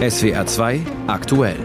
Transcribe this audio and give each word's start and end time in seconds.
SWR 0.00 0.44
2 0.44 0.82
aktuell 1.06 1.56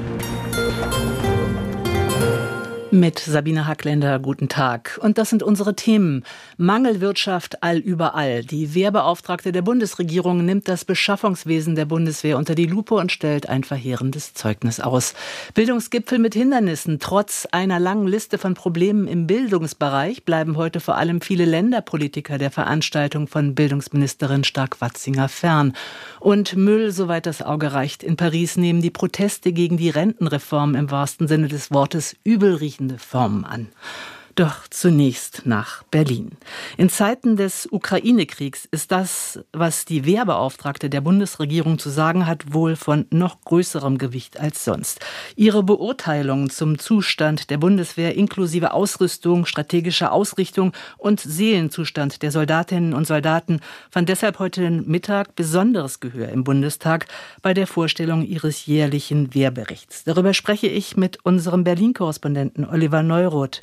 mit 2.91 3.19
Sabine 3.19 3.67
Hackländer, 3.67 4.19
guten 4.19 4.49
Tag. 4.49 4.99
Und 5.01 5.17
das 5.17 5.29
sind 5.29 5.43
unsere 5.43 5.75
Themen. 5.75 6.23
Mangelwirtschaft 6.57 7.63
allüberall. 7.63 8.43
Die 8.43 8.73
Wehrbeauftragte 8.73 9.51
der 9.51 9.61
Bundesregierung 9.61 10.45
nimmt 10.45 10.67
das 10.67 10.83
Beschaffungswesen 10.83 11.75
der 11.75 11.85
Bundeswehr 11.85 12.37
unter 12.37 12.53
die 12.53 12.65
Lupe 12.65 12.95
und 12.95 13.11
stellt 13.11 13.47
ein 13.47 13.63
verheerendes 13.63 14.33
Zeugnis 14.33 14.79
aus. 14.79 15.13
Bildungsgipfel 15.53 16.19
mit 16.19 16.33
Hindernissen. 16.33 16.99
Trotz 16.99 17.47
einer 17.51 17.79
langen 17.79 18.07
Liste 18.07 18.37
von 18.37 18.55
Problemen 18.55 19.07
im 19.07 19.25
Bildungsbereich 19.25 20.25
bleiben 20.25 20.57
heute 20.57 20.79
vor 20.79 20.97
allem 20.97 21.21
viele 21.21 21.45
Länderpolitiker 21.45 22.37
der 22.37 22.51
Veranstaltung 22.51 23.27
von 23.27 23.55
Bildungsministerin 23.55 24.43
Stark-Watzinger 24.43 25.29
fern. 25.29 25.73
Und 26.19 26.55
Müll, 26.57 26.91
soweit 26.91 27.25
das 27.25 27.41
Auge 27.41 27.73
reicht. 27.73 28.03
In 28.03 28.17
Paris 28.17 28.57
nehmen 28.57 28.81
die 28.81 28.91
Proteste 28.91 29.53
gegen 29.53 29.77
die 29.77 29.89
Rentenreform 29.89 30.75
im 30.75 30.91
wahrsten 30.91 31.27
Sinne 31.27 31.47
des 31.47 31.71
Wortes 31.71 32.15
übel 32.23 32.55
riechen 32.55 32.80
entsprechende 32.81 32.97
Formen 32.97 33.45
an. 33.45 33.67
Doch 34.35 34.67
zunächst 34.69 35.41
nach 35.45 35.83
Berlin. 35.83 36.31
In 36.77 36.89
Zeiten 36.89 37.35
des 37.35 37.67
Ukraine-Kriegs 37.69 38.65
ist 38.71 38.91
das, 38.91 39.39
was 39.51 39.83
die 39.83 40.05
Wehrbeauftragte 40.05 40.89
der 40.89 41.01
Bundesregierung 41.01 41.79
zu 41.79 41.89
sagen 41.89 42.25
hat, 42.27 42.53
wohl 42.53 42.77
von 42.77 43.05
noch 43.09 43.41
größerem 43.41 43.97
Gewicht 43.97 44.39
als 44.39 44.63
sonst. 44.63 45.01
Ihre 45.35 45.63
Beurteilung 45.63 46.49
zum 46.49 46.79
Zustand 46.79 47.49
der 47.49 47.57
Bundeswehr 47.57 48.15
inklusive 48.15 48.73
Ausrüstung, 48.73 49.45
strategischer 49.45 50.13
Ausrichtung 50.13 50.71
und 50.97 51.19
Seelenzustand 51.19 52.21
der 52.21 52.31
Soldatinnen 52.31 52.93
und 52.93 53.07
Soldaten 53.07 53.59
fand 53.89 54.07
deshalb 54.07 54.39
heute 54.39 54.69
Mittag 54.71 55.35
besonderes 55.35 55.99
Gehör 55.99 56.29
im 56.29 56.45
Bundestag 56.45 57.05
bei 57.41 57.53
der 57.53 57.67
Vorstellung 57.67 58.23
ihres 58.23 58.65
jährlichen 58.65 59.33
Wehrberichts. 59.33 60.05
Darüber 60.05 60.33
spreche 60.33 60.67
ich 60.67 60.95
mit 60.95 61.17
unserem 61.25 61.65
Berlin-Korrespondenten 61.65 62.65
Oliver 62.65 63.03
Neuroth. 63.03 63.61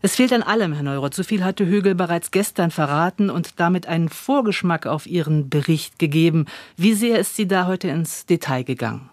Es 0.00 0.16
fehlt 0.16 0.32
an 0.32 0.42
allem, 0.42 0.72
Herr 0.72 0.82
Neuroth. 0.82 1.14
So 1.14 1.22
viel 1.22 1.44
hatte 1.44 1.66
Högel 1.66 1.94
bereits 1.94 2.30
gestern 2.30 2.70
verraten 2.70 3.30
und 3.30 3.58
damit 3.60 3.86
einen 3.86 4.08
Vorgeschmack 4.08 4.86
auf 4.86 5.06
Ihren 5.06 5.48
Bericht 5.48 5.98
gegeben. 5.98 6.46
Wie 6.76 6.94
sehr 6.94 7.18
ist 7.18 7.36
sie 7.36 7.48
da 7.48 7.66
heute 7.66 7.88
ins 7.88 8.26
Detail 8.26 8.62
gegangen? 8.62 9.10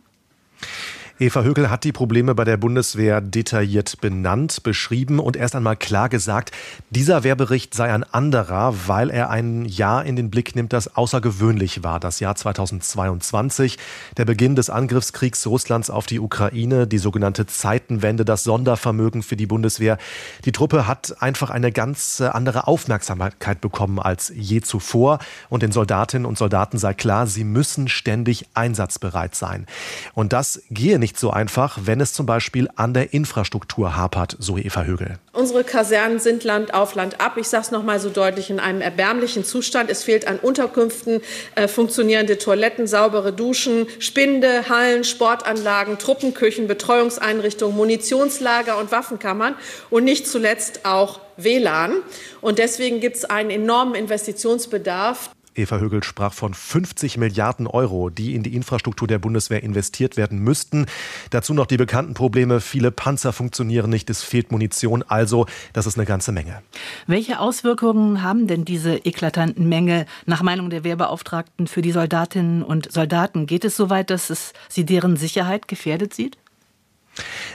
Eva 1.18 1.44
Högel 1.44 1.70
hat 1.70 1.86
die 1.86 1.94
Probleme 1.94 2.36
bei 2.36 2.44
der 2.44 2.58
Bundeswehr 2.58 3.22
detailliert 3.22 4.02
benannt, 4.02 4.64
beschrieben 4.64 5.20
und 5.20 5.38
erst 5.38 5.56
einmal 5.56 5.78
klar 5.78 6.10
gesagt, 6.10 6.52
dieser 6.90 7.24
Wehrbericht 7.24 7.74
sei 7.74 7.94
ein 7.94 8.04
anderer, 8.04 8.76
weil 8.88 9.10
er 9.10 9.30
ein 9.30 9.64
Jahr 9.64 10.04
in 10.04 10.18
den 10.18 10.30
Blick 10.30 10.58
nimmt, 10.58 10.74
das 10.74 10.98
außergewöhnlich 10.98 11.84
war. 11.84 12.02
Das 12.02 12.20
Jahr 12.20 12.36
2022, 12.36 13.78
der 14.18 14.26
Beginn 14.26 14.58
des 14.58 14.70
Angriffskriegs 14.70 15.48
Russlands 15.48 15.90
auf 15.90 16.06
die 16.06 16.20
Ukraine, 16.20 16.86
die 16.86 16.98
sogenannte 16.98 17.46
Zeitenwende, 17.46 18.26
das 18.26 18.44
Sondervermögen 18.44 19.24
für 19.24 19.38
die 19.38 19.48
Bundeswehr. 19.48 19.98
Die 20.44 20.52
Truppe 20.52 20.86
hat 20.86 21.22
einfach 21.22 21.50
eine 21.50 21.72
ganz 21.72 22.20
andere 22.20 22.68
Aufmerksamkeit 22.68 23.62
bekommen 23.62 24.00
als 24.00 24.34
je 24.36 24.60
zuvor. 24.60 25.20
Und 25.48 25.64
den 25.64 25.72
Soldatinnen 25.72 26.26
und 26.26 26.38
Soldaten 26.38 26.78
sei 26.78 26.94
klar, 26.94 27.26
sie 27.26 27.46
müssen 27.46 27.88
ständig 27.88 28.48
einsatzbereit 28.54 29.34
sein. 29.34 29.66
Und 30.14 30.34
das 30.34 30.62
gehe 30.70 31.00
nicht 31.00 31.05
nicht 31.06 31.20
so 31.20 31.30
einfach, 31.30 31.78
wenn 31.84 32.02
es 32.02 32.14
zum 32.14 32.26
Beispiel 32.26 32.68
an 32.78 32.96
der 32.96 33.14
Infrastruktur 33.14 33.96
hapert, 33.96 34.36
so 34.40 34.58
Eva 34.58 34.86
Högel. 34.86 35.20
Unsere 35.34 35.64
Kasernen 35.64 36.18
sind 36.18 36.44
Land 36.44 36.74
auf 36.74 36.96
Land 36.96 37.22
ab. 37.22 37.38
Ich 37.38 37.48
sage 37.48 37.66
es 37.66 37.70
noch 37.70 37.84
mal 37.84 38.00
so 38.00 38.10
deutlich, 38.10 38.50
in 38.50 38.60
einem 38.60 38.82
erbärmlichen 38.82 39.44
Zustand. 39.44 39.92
Es 39.92 40.02
fehlt 40.02 40.28
an 40.28 40.40
Unterkünften, 40.40 41.22
äh, 41.54 41.68
funktionierende 41.68 42.40
Toiletten, 42.40 42.88
saubere 42.88 43.32
Duschen, 43.32 43.86
Spinde, 44.00 44.68
Hallen, 44.68 45.04
Sportanlagen, 45.04 46.00
Truppenküchen, 46.00 46.66
Betreuungseinrichtungen, 46.66 47.78
Munitionslager 47.78 48.80
und 48.80 48.92
Waffenkammern 48.92 49.54
und 49.92 50.06
nicht 50.06 50.28
zuletzt 50.28 50.86
auch 50.86 51.20
WLAN. 51.38 51.98
Und 52.42 52.58
deswegen 52.58 53.00
gibt 53.00 53.18
es 53.18 53.26
einen 53.26 53.52
enormen 53.52 53.94
Investitionsbedarf. 53.94 55.30
Eva 55.56 55.78
Högel 55.78 56.04
sprach 56.04 56.34
von 56.34 56.54
50 56.54 57.18
Milliarden 57.18 57.68
Euro, 57.68 58.10
die 58.10 58.36
in 58.36 58.44
die 58.44 58.56
Infrastruktur 58.56 59.08
der 59.08 59.20
Bundeswehr 59.20 59.64
investiert 59.64 60.18
werden 60.18 60.40
müssten. 60.40 60.86
Dazu 61.30 61.54
noch 61.54 61.66
die 61.66 61.78
bekannten 61.78 62.14
Probleme. 62.14 62.62
Viele 62.62 62.92
Panzer 62.92 63.34
funktionieren 63.34 63.90
nicht, 63.90 64.10
es 64.10 64.24
fehlt 64.24 64.52
Munition. 64.52 65.04
Also, 65.08 65.46
das 65.74 65.88
ist 65.88 65.98
eine 65.98 66.06
ganze 66.06 66.32
Menge. 66.32 66.62
Welche 67.08 67.40
Auswirkungen 67.40 68.22
haben 68.22 68.48
denn 68.48 68.66
diese 68.66 68.98
eklatanten 68.98 69.68
Menge 69.68 70.06
nach 70.26 70.44
Meinung 70.44 70.70
der 70.70 70.84
Wehrbeauftragten 70.84 71.68
für 71.68 71.82
die 71.82 71.92
Soldatinnen 71.92 72.64
und 72.64 72.92
Soldaten? 72.92 73.48
Geht 73.48 73.66
es 73.66 73.76
so 73.76 73.90
weit, 73.90 74.10
dass 74.10 74.30
es 74.30 74.54
sie 74.70 74.86
deren 74.86 75.18
Sicherheit 75.18 75.68
gefährdet 75.68 76.14
sieht? 76.14 76.38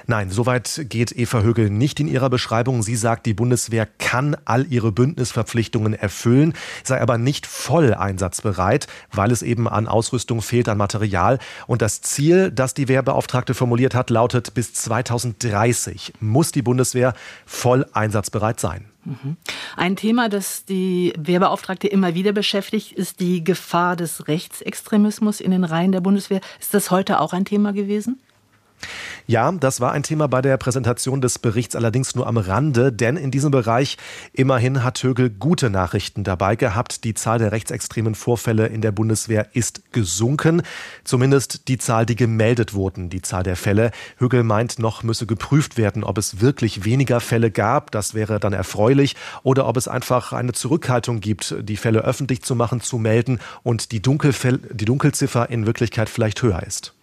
Nein, 0.07 0.31
soweit 0.31 0.87
geht 0.89 1.13
Eva 1.13 1.41
Högel 1.41 1.71
nicht 1.71 2.01
in 2.01 2.09
ihrer 2.09 2.31
Beschreibung. 2.31 2.83
Sie 2.83 2.97
sagt, 2.97 3.27
die 3.27 3.35
Bundeswehr 3.35 3.87
kann 3.87 4.37
all 4.45 4.67
ihre 4.73 4.93
Bündnisverpflichtungen 4.93 5.95
erfüllen, 5.95 6.55
sei 6.85 7.01
aber 7.01 7.19
nicht 7.19 7.47
voll 7.47 7.95
einsatzbereit, 7.95 8.87
weil 9.13 9.31
es 9.31 9.43
eben 9.43 9.69
an 9.69 9.87
Ausrüstung 9.87 10.43
fehlt, 10.43 10.69
an 10.69 10.79
Material. 10.79 11.39
Und 11.67 11.83
das 11.83 12.01
Ziel, 12.01 12.51
das 12.51 12.75
die 12.75 12.89
Wehrbeauftragte 12.89 13.55
formuliert 13.55 13.95
hat, 13.95 14.11
lautet, 14.11 14.55
bis 14.55 14.73
2030 14.75 16.15
muss 16.21 16.53
die 16.53 16.63
Bundeswehr 16.63 17.15
voll 17.47 17.87
einsatzbereit 17.93 18.61
sein. 18.61 18.87
Mhm. 19.05 19.37
Ein 19.77 19.97
Thema, 19.97 20.29
das 20.29 20.65
die 20.65 21.13
Wehrbeauftragte 21.19 21.89
immer 21.89 22.15
wieder 22.15 22.33
beschäftigt, 22.33 22.93
ist 22.93 23.21
die 23.21 23.43
Gefahr 23.43 23.97
des 23.97 24.29
Rechtsextremismus 24.29 25.41
in 25.41 25.51
den 25.51 25.65
Reihen 25.65 25.93
der 25.93 26.01
Bundeswehr. 26.01 26.41
Ist 26.61 26.75
das 26.75 26.91
heute 26.91 27.21
auch 27.21 27.33
ein 27.33 27.45
Thema 27.45 27.73
gewesen? 27.73 28.21
Ja, 29.27 29.53
das 29.53 29.81
war 29.81 29.93
ein 29.93 30.03
Thema 30.03 30.27
bei 30.27 30.43
der 30.43 30.57
Präsentation 30.57 31.21
des 31.21 31.39
Berichts 31.39 31.77
allerdings 31.77 32.15
nur 32.15 32.27
am 32.27 32.37
Rande, 32.37 32.93
denn 32.93 33.17
in 33.17 33.31
diesem 33.31 33.51
Bereich 33.51 33.97
immerhin 34.33 34.83
hat 34.83 35.03
Högel 35.03 35.31
gute 35.31 35.71
Nachrichten 35.71 36.25
dabei 36.25 36.57
gehabt. 36.57 37.05
Die 37.05 37.15
Zahl 37.15 37.39
der 37.39 37.53
rechtsextremen 37.53 38.15
Vorfälle 38.15 38.67
in 38.67 38.81
der 38.81 38.93
Bundeswehr 38.93 39.49
ist 39.53 39.93
gesunken, 39.93 40.63
zumindest 41.05 41.69
die 41.69 41.79
Zahl, 41.79 42.07
die 42.07 42.17
gemeldet 42.17 42.75
wurden, 42.75 43.09
die 43.09 43.23
Zahl 43.23 43.43
der 43.43 43.57
Fälle. 43.57 43.93
Högel 44.19 44.43
meint, 44.43 44.79
noch 44.79 45.03
müsse 45.03 45.27
geprüft 45.27 45.79
werden, 45.79 46.03
ob 46.03 46.19
es 46.19 46.41
wirklich 46.41 46.85
weniger 46.85 47.21
Fälle 47.21 47.51
gab, 47.51 47.91
das 47.93 48.15
wäre 48.15 48.41
dann 48.41 48.53
erfreulich, 48.53 49.17
oder 49.43 49.67
ob 49.69 49.77
es 49.77 49.87
einfach 49.87 50.33
eine 50.33 50.53
Zurückhaltung 50.53 51.21
gibt, 51.21 51.55
die 51.61 51.77
Fälle 51.77 52.01
öffentlich 52.01 52.43
zu 52.43 52.55
machen, 52.55 52.81
zu 52.81 52.99
melden 52.99 53.39
und 53.63 53.93
die, 53.93 54.03
Dunkelfell 54.03 54.59
die 54.73 54.87
Dunkelziffer 54.87 55.51
in 55.51 55.67
Wirklichkeit 55.67 56.09
vielleicht 56.09 56.43
höher 56.43 56.63
ist. 56.63 56.95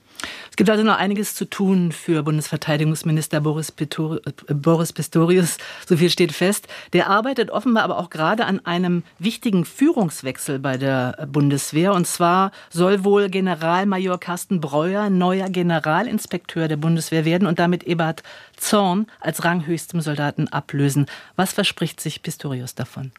Es 0.49 0.55
gibt 0.55 0.69
also 0.69 0.83
noch 0.83 0.97
einiges 0.97 1.35
zu 1.35 1.45
tun 1.45 1.91
für 1.91 2.23
Bundesverteidigungsminister 2.23 3.41
Boris, 3.41 3.71
Pistorius. 3.71 5.57
So 5.87 5.97
viel 5.97 6.09
steht 6.09 6.31
fest. 6.31 6.67
Der 6.93 7.09
arbeitet 7.09 7.51
offenbar 7.51 7.83
aber 7.83 7.99
auch 7.99 8.09
gerade 8.09 8.45
an 8.45 8.65
einem 8.65 9.03
wichtigen 9.19 9.65
Führungswechsel 9.65 10.57
bei 10.59 10.77
der 10.77 11.27
Bundeswehr. 11.31 11.93
Und 11.93 12.07
zwar 12.07 12.51
soll 12.69 13.03
wohl 13.03 13.29
Generalmajor 13.29 14.19
Carsten 14.19 14.59
Breuer 14.59 15.09
neuer 15.09 15.49
Generalinspekteur 15.49 16.67
der 16.67 16.77
Bundeswehr 16.77 17.23
werden 17.23 17.47
und 17.47 17.59
damit 17.59 17.83
Ebert 17.83 18.23
Zorn 18.55 19.07
als 19.19 19.43
ranghöchstem 19.43 20.01
Soldaten 20.01 20.47
ablösen. 20.47 21.05
Was 21.35 21.53
verspricht 21.53 22.01
sich 22.01 22.23
Pistorius 22.23 22.73
davon? 22.73 23.11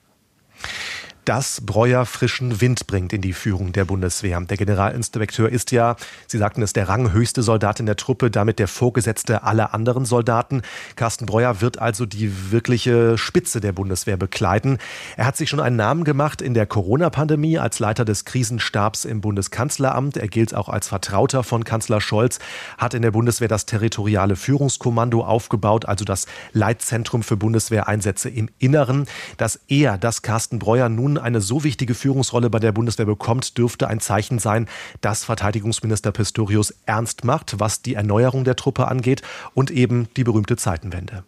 Dass 1.29 1.61
Breuer 1.61 2.07
frischen 2.07 2.63
Wind 2.63 2.87
bringt 2.87 3.13
in 3.13 3.21
die 3.21 3.35
Führung 3.35 3.73
der 3.73 3.85
Bundeswehr. 3.85 4.41
Der 4.41 4.57
Generalinspekteur 4.57 5.51
ist 5.51 5.73
ja, 5.73 5.97
Sie 6.27 6.39
sagten 6.39 6.63
es, 6.63 6.73
der 6.73 6.89
ranghöchste 6.89 7.43
Soldat 7.43 7.81
in 7.81 7.85
der 7.85 7.97
Truppe, 7.97 8.31
damit 8.31 8.59
der 8.59 8.67
Vorgesetzte 8.67 9.43
aller 9.43 9.75
anderen 9.75 10.07
Soldaten. 10.07 10.63
Carsten 10.97 11.27
Breuer 11.27 11.61
wird 11.61 11.81
also 11.83 12.07
die 12.07 12.51
wirkliche 12.51 13.19
Spitze 13.19 13.61
der 13.61 13.73
Bundeswehr 13.73 14.17
bekleiden. 14.17 14.79
Er 15.19 15.27
hat 15.27 15.37
sich 15.37 15.51
schon 15.51 15.61
einen 15.61 15.77
Namen 15.77 16.05
gemacht 16.05 16.41
in 16.41 16.55
der 16.55 16.65
Corona-Pandemie 16.65 17.59
als 17.59 17.79
Leiter 17.79 18.07
des 18.07 18.25
Krisenstabs 18.25 19.05
im 19.05 19.21
Bundeskanzleramt. 19.21 20.17
Er 20.17 20.29
gilt 20.29 20.55
auch 20.55 20.71
als 20.71 20.89
Vertrauter 20.89 21.43
von 21.43 21.63
Kanzler 21.63 22.01
Scholz, 22.01 22.39
hat 22.79 22.95
in 22.95 23.03
der 23.03 23.11
Bundeswehr 23.11 23.49
das 23.49 23.67
territoriale 23.67 24.35
Führungskommando 24.35 25.23
aufgebaut, 25.23 25.85
also 25.85 26.07
das 26.07 26.25
Leitzentrum 26.55 27.23
für 27.23 27.37
Bundeswehreinsätze 27.37 28.31
im 28.31 28.49
Inneren. 28.59 29.05
Dass 29.37 29.61
er, 29.69 29.99
dass 29.99 30.23
Carsten 30.23 30.59
Breuer 30.59 30.89
nun 30.89 31.18
eine 31.23 31.41
so 31.41 31.65
wichtige 31.65 31.95
Führungsrolle 31.95 32.51
bei 32.51 32.59
der 32.59 32.73
Bundeswehr 32.73 33.07
bekommt, 33.07 33.59
dürfte 33.59 33.89
ein 33.89 34.01
Zeichen 34.01 34.39
sein, 34.39 34.69
dass 35.01 35.25
Verteidigungsminister 35.25 36.13
Pistorius 36.13 36.75
ernst 36.87 37.25
macht, 37.25 37.61
was 37.61 37.83
die 37.83 37.95
Erneuerung 37.95 38.45
der 38.45 38.57
Truppe 38.57 38.89
angeht 38.89 39.23
und 39.55 39.71
eben 39.71 40.09
die 40.17 40.25
berühmte 40.25 40.57
Zeitenwende. 40.57 41.25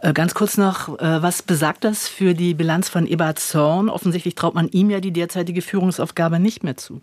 Äh, 0.00 0.12
ganz 0.12 0.34
kurz 0.34 0.56
noch, 0.56 0.98
äh, 0.98 1.22
was 1.22 1.42
besagt 1.42 1.84
das 1.84 2.06
für 2.06 2.34
die 2.34 2.54
Bilanz 2.54 2.88
von 2.88 3.06
Ebert 3.06 3.38
Zorn? 3.38 3.88
Offensichtlich 3.88 4.34
traut 4.34 4.54
man 4.54 4.68
ihm 4.68 4.90
ja 4.90 5.00
die 5.00 5.12
derzeitige 5.12 5.62
Führungsaufgabe 5.62 6.38
nicht 6.38 6.62
mehr 6.62 6.76
zu. 6.76 7.00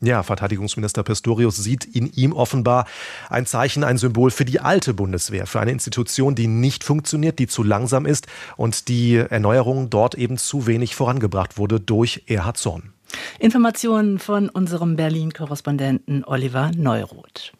Ja, 0.00 0.22
Verteidigungsminister 0.22 1.02
Pistorius 1.02 1.56
sieht 1.56 1.84
in 1.84 2.06
ihm 2.12 2.32
offenbar 2.32 2.86
ein 3.28 3.46
Zeichen, 3.46 3.82
ein 3.82 3.98
Symbol 3.98 4.30
für 4.30 4.44
die 4.44 4.60
alte 4.60 4.94
Bundeswehr, 4.94 5.46
für 5.46 5.58
eine 5.58 5.72
Institution, 5.72 6.36
die 6.36 6.46
nicht 6.46 6.84
funktioniert, 6.84 7.40
die 7.40 7.48
zu 7.48 7.64
langsam 7.64 8.06
ist 8.06 8.28
und 8.56 8.86
die 8.88 9.16
Erneuerung 9.16 9.90
dort 9.90 10.14
eben 10.14 10.38
zu 10.38 10.68
wenig 10.68 10.94
vorangebracht 10.94 11.58
wurde 11.58 11.80
durch 11.80 12.22
Erhard 12.26 12.58
Zorn. 12.58 12.92
Informationen 13.40 14.18
von 14.18 14.48
unserem 14.48 14.94
Berlin-Korrespondenten 14.94 16.24
Oliver 16.24 16.70
Neuroth. 16.76 17.52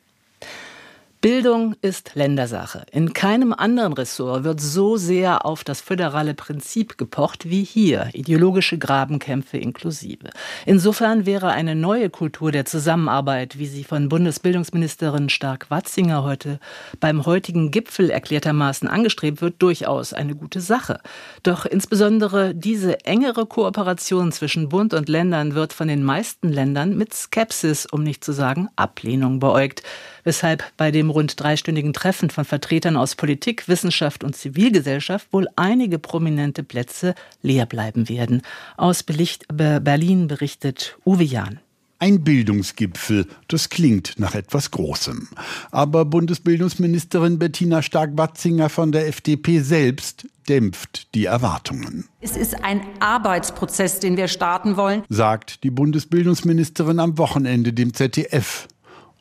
Bildung 1.21 1.75
ist 1.83 2.13
Ländersache. 2.15 2.87
In 2.93 3.13
keinem 3.13 3.53
anderen 3.53 3.93
Ressort 3.93 4.45
wird 4.45 4.61
so 4.61 4.97
sehr 4.97 5.45
auf 5.45 5.65
das 5.65 5.81
föderale 5.81 6.33
Prinzip 6.33 6.97
gepocht 6.97 7.51
wie 7.51 7.65
hier, 7.65 8.11
ideologische 8.13 8.79
Grabenkämpfe 8.79 9.59
inklusive. 9.59 10.31
Insofern 10.65 11.27
wäre 11.27 11.49
eine 11.49 11.75
neue 11.75 12.09
Kultur 12.09 12.53
der 12.53 12.67
Zusammenarbeit, 12.67 13.59
wie 13.59 13.67
sie 13.67 13.83
von 13.83 14.09
Bundesbildungsministerin 14.09 15.29
Stark-Watzinger 15.29 16.23
heute 16.23 16.61
beim 17.01 17.27
heutigen 17.27 17.73
Gipfel 17.73 18.11
erklärtermaßen 18.11 18.87
angestrebt 18.87 19.43
wird, 19.43 19.61
durchaus 19.61 20.13
eine 20.13 20.37
gute 20.37 20.61
Sache. 20.61 21.01
Doch 21.43 21.67
insbesondere 21.67 22.55
diese 22.55 23.05
engere 23.05 23.47
Kooperation 23.47 24.31
zwischen 24.31 24.69
Bund 24.69 24.95
und 24.95 25.09
Ländern 25.09 25.57
wird 25.57 25.73
von 25.73 25.89
den 25.89 26.05
meisten 26.05 26.49
Ländern 26.49 26.97
mit 26.97 27.13
Skepsis, 27.13 27.87
um 27.87 28.05
nicht 28.05 28.23
zu 28.23 28.31
sagen 28.31 28.69
Ablehnung 28.77 29.41
beäugt 29.41 29.83
weshalb 30.29 30.63
bei 30.77 30.91
dem 30.91 31.09
rund 31.09 31.41
dreistündigen 31.41 31.95
Treffen 31.95 32.29
von 32.29 32.45
Vertretern 32.45 32.99
aus 32.99 33.17
Politik, 33.17 33.67
Wissenschaft 33.67 34.23
und 34.23 34.37
Zivilgesellschaft 34.37 35.33
wohl 35.33 35.49
einige 35.57 35.99
prominente 35.99 36.63
Plätze 36.63 37.15
leer 37.41 37.65
bleiben 37.65 38.11
werden. 38.11 38.43
Aus 38.77 39.03
Berlin 39.03 40.29
berichtet 40.29 40.99
Uwe 41.07 41.25
Jahn. 41.25 41.61
Ein 41.99 42.23
Bildungsgipfel, 42.25 43.27
das 43.49 43.71
klingt 43.71 44.19
nach 44.19 44.35
etwas 44.35 44.71
Großem. 44.71 45.29
Aber 45.71 46.05
Bundesbildungsministerin 46.05 47.39
Bettina 47.39 47.81
Stark-Watzinger 47.81 48.69
von 48.69 48.93
der 48.93 49.09
FDP 49.09 49.61
selbst 49.61 50.29
dämpft 50.47 51.15
die 51.15 51.25
Erwartungen. 51.25 52.05
Es 52.21 52.37
ist 52.37 52.63
ein 52.63 52.83
Arbeitsprozess, 53.01 53.99
den 53.99 54.19
wir 54.19 54.29
starten 54.29 54.77
wollen, 54.77 55.05
sagt 55.09 55.65
die 55.65 55.71
Bundesbildungsministerin 55.71 57.01
am 57.01 57.17
Wochenende 57.17 57.73
dem 57.73 57.95
ZDF. 57.95 58.69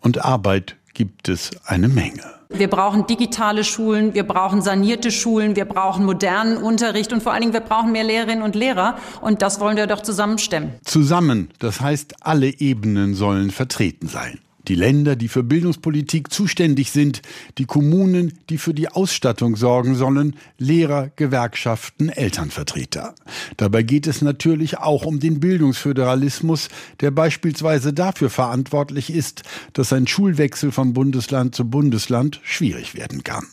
Und 0.02 0.24
Arbeit 0.24 0.76
gibt 0.98 1.30
es 1.30 1.52
eine 1.64 1.88
Menge. 1.88 2.24
Wir 2.50 2.70
brauchen 2.70 3.06
digitale 3.06 3.64
Schulen, 3.64 4.16
wir 4.16 4.24
brauchen 4.24 4.64
sanierte 4.64 5.12
Schulen, 5.12 5.56
wir 5.56 5.66
brauchen 5.66 6.06
modernen 6.06 6.58
Unterricht 6.58 7.14
und 7.14 7.22
vor 7.22 7.34
allen 7.34 7.42
Dingen 7.42 7.54
wir 7.54 7.60
brauchen 7.60 7.92
mehr 7.92 8.04
Lehrerinnen 8.04 8.42
und 8.42 8.56
Lehrer 8.56 8.98
und 9.22 9.44
das 9.44 9.60
wollen 9.60 9.78
wir 9.78 9.86
doch 9.86 10.02
zusammenstemmen. 10.02 10.72
Zusammen, 10.84 11.50
das 11.60 11.82
heißt 11.82 12.16
alle 12.22 12.48
Ebenen 12.60 13.14
sollen 13.14 13.52
vertreten 13.52 14.08
sein 14.08 14.40
die 14.68 14.76
Länder, 14.76 15.16
die 15.16 15.28
für 15.28 15.44
Bildungspolitik 15.44 16.32
zuständig 16.32 16.92
sind, 16.92 17.22
die 17.58 17.66
Kommunen, 17.66 18.34
die 18.50 18.58
für 18.58 18.74
die 18.74 18.90
Ausstattung 18.90 19.56
sorgen 19.56 19.96
sollen, 19.96 20.36
Lehrer, 20.58 21.12
Gewerkschaften, 21.16 22.10
Elternvertreter. 22.10 23.16
Dabei 23.58 23.84
geht 23.84 24.08
es 24.08 24.22
natürlich 24.22 24.78
auch 24.78 25.06
um 25.06 25.20
den 25.20 25.40
Bildungsföderalismus, 25.40 26.70
der 27.00 27.12
beispielsweise 27.12 27.94
dafür 27.94 28.30
verantwortlich 28.30 29.10
ist, 29.10 29.44
dass 29.74 29.94
ein 29.94 30.08
Schulwechsel 30.08 30.72
von 30.72 30.94
Bundesland 30.94 31.56
zu 31.56 31.70
Bundesland 31.70 32.40
schwierig 32.44 32.96
werden 32.96 33.24
kann. 33.24 33.46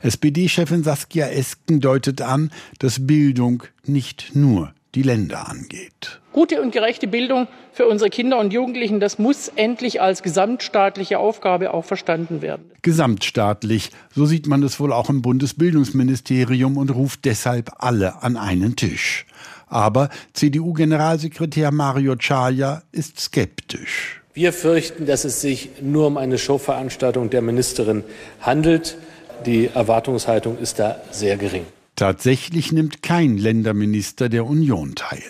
SPD-Chefin 0.00 0.82
Saskia 0.82 1.28
Esken 1.28 1.80
deutet 1.80 2.22
an, 2.22 2.50
dass 2.78 3.06
Bildung 3.06 3.62
nicht 3.84 4.34
nur 4.34 4.74
die 4.94 5.02
Länder 5.02 5.48
angeht. 5.48 6.20
Gute 6.36 6.60
und 6.60 6.70
gerechte 6.70 7.06
Bildung 7.06 7.48
für 7.72 7.86
unsere 7.86 8.10
Kinder 8.10 8.38
und 8.38 8.52
Jugendlichen, 8.52 9.00
das 9.00 9.18
muss 9.18 9.48
endlich 9.56 10.02
als 10.02 10.22
gesamtstaatliche 10.22 11.18
Aufgabe 11.18 11.72
auch 11.72 11.86
verstanden 11.86 12.42
werden. 12.42 12.70
Gesamtstaatlich, 12.82 13.90
so 14.14 14.26
sieht 14.26 14.46
man 14.46 14.62
es 14.62 14.78
wohl 14.78 14.92
auch 14.92 15.08
im 15.08 15.22
Bundesbildungsministerium 15.22 16.76
und 16.76 16.90
ruft 16.90 17.24
deshalb 17.24 17.70
alle 17.78 18.22
an 18.22 18.36
einen 18.36 18.76
Tisch. 18.76 19.24
Aber 19.66 20.10
CDU-Generalsekretär 20.34 21.72
Mario 21.72 22.16
Chaya 22.16 22.82
ist 22.92 23.18
skeptisch. 23.18 24.20
Wir 24.34 24.52
fürchten, 24.52 25.06
dass 25.06 25.24
es 25.24 25.40
sich 25.40 25.70
nur 25.80 26.06
um 26.06 26.18
eine 26.18 26.36
Showveranstaltung 26.36 27.30
der 27.30 27.40
Ministerin 27.40 28.04
handelt. 28.42 28.98
Die 29.46 29.70
Erwartungshaltung 29.72 30.58
ist 30.58 30.80
da 30.80 31.00
sehr 31.10 31.38
gering. 31.38 31.64
Tatsächlich 31.96 32.72
nimmt 32.72 33.02
kein 33.02 33.38
Länderminister 33.38 34.28
der 34.28 34.44
Union 34.44 34.94
teil. 34.96 35.22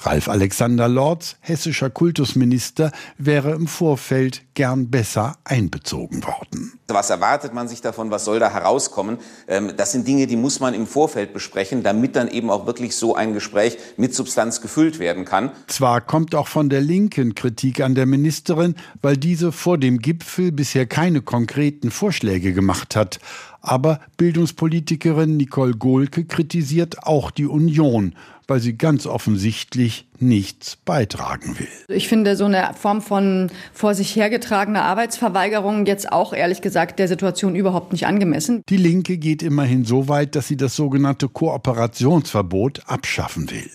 Ralf 0.00 0.28
Alexander 0.28 0.88
Lorz, 0.88 1.36
hessischer 1.40 1.90
Kultusminister, 1.90 2.92
wäre 3.16 3.52
im 3.52 3.66
Vorfeld 3.66 4.42
gern 4.54 4.90
besser 4.90 5.36
einbezogen 5.44 6.24
worden. 6.24 6.72
Was 6.88 7.10
erwartet 7.10 7.54
man 7.54 7.68
sich 7.68 7.80
davon? 7.80 8.10
Was 8.10 8.24
soll 8.24 8.40
da 8.40 8.50
herauskommen? 8.50 9.18
Ähm, 9.46 9.72
das 9.76 9.92
sind 9.92 10.08
Dinge, 10.08 10.26
die 10.26 10.36
muss 10.36 10.58
man 10.58 10.74
im 10.74 10.86
Vorfeld 10.86 11.32
besprechen, 11.32 11.82
damit 11.82 12.16
dann 12.16 12.28
eben 12.28 12.50
auch 12.50 12.66
wirklich 12.66 12.96
so 12.96 13.14
ein 13.14 13.34
Gespräch 13.34 13.78
mit 13.96 14.14
Substanz 14.14 14.60
gefüllt 14.60 14.98
werden 14.98 15.24
kann. 15.24 15.50
Zwar 15.66 16.00
kommt 16.00 16.34
auch 16.34 16.48
von 16.48 16.70
der 16.70 16.80
Linken 16.80 17.34
Kritik 17.34 17.80
an 17.80 17.94
der 17.94 18.06
Ministerin, 18.06 18.74
weil 19.02 19.16
diese 19.16 19.52
vor 19.52 19.78
dem 19.78 19.98
Gipfel 19.98 20.50
bisher 20.50 20.86
keine 20.86 21.22
konkreten 21.22 21.90
Vorschläge 21.90 22.52
gemacht 22.52 22.96
hat. 22.96 23.20
Aber 23.60 24.00
Bildungspolitikerin 24.16 25.36
Nicole 25.36 25.74
Gohlke 25.74 26.24
kritisiert 26.24 27.02
auch 27.04 27.30
die 27.30 27.46
Union, 27.46 28.14
weil 28.48 28.60
sie 28.60 28.76
ganz 28.76 29.06
offensichtlich 29.06 30.06
nichts 30.20 30.76
beitragen 30.76 31.58
will. 31.58 31.68
Ich 31.88 32.08
finde 32.08 32.34
so 32.34 32.46
eine 32.46 32.70
Form 32.74 33.02
von 33.02 33.50
vor 33.72 33.94
sich 33.94 34.16
hergetragener 34.16 34.82
Arbeitsverweigerung 34.82 35.86
jetzt 35.86 36.10
auch 36.10 36.32
ehrlich 36.32 36.60
gesagt 36.60 36.98
der 36.98 37.08
Situation 37.08 37.54
überhaupt 37.54 37.92
nicht 37.92 38.06
angemessen. 38.06 38.62
Die 38.68 38.78
Linke 38.78 39.18
geht 39.18 39.42
immerhin 39.42 39.84
so 39.84 40.08
weit, 40.08 40.34
dass 40.34 40.48
sie 40.48 40.56
das 40.56 40.74
sogenannte 40.74 41.28
Kooperationsverbot 41.28 42.82
abschaffen 42.86 43.50
will. 43.50 43.70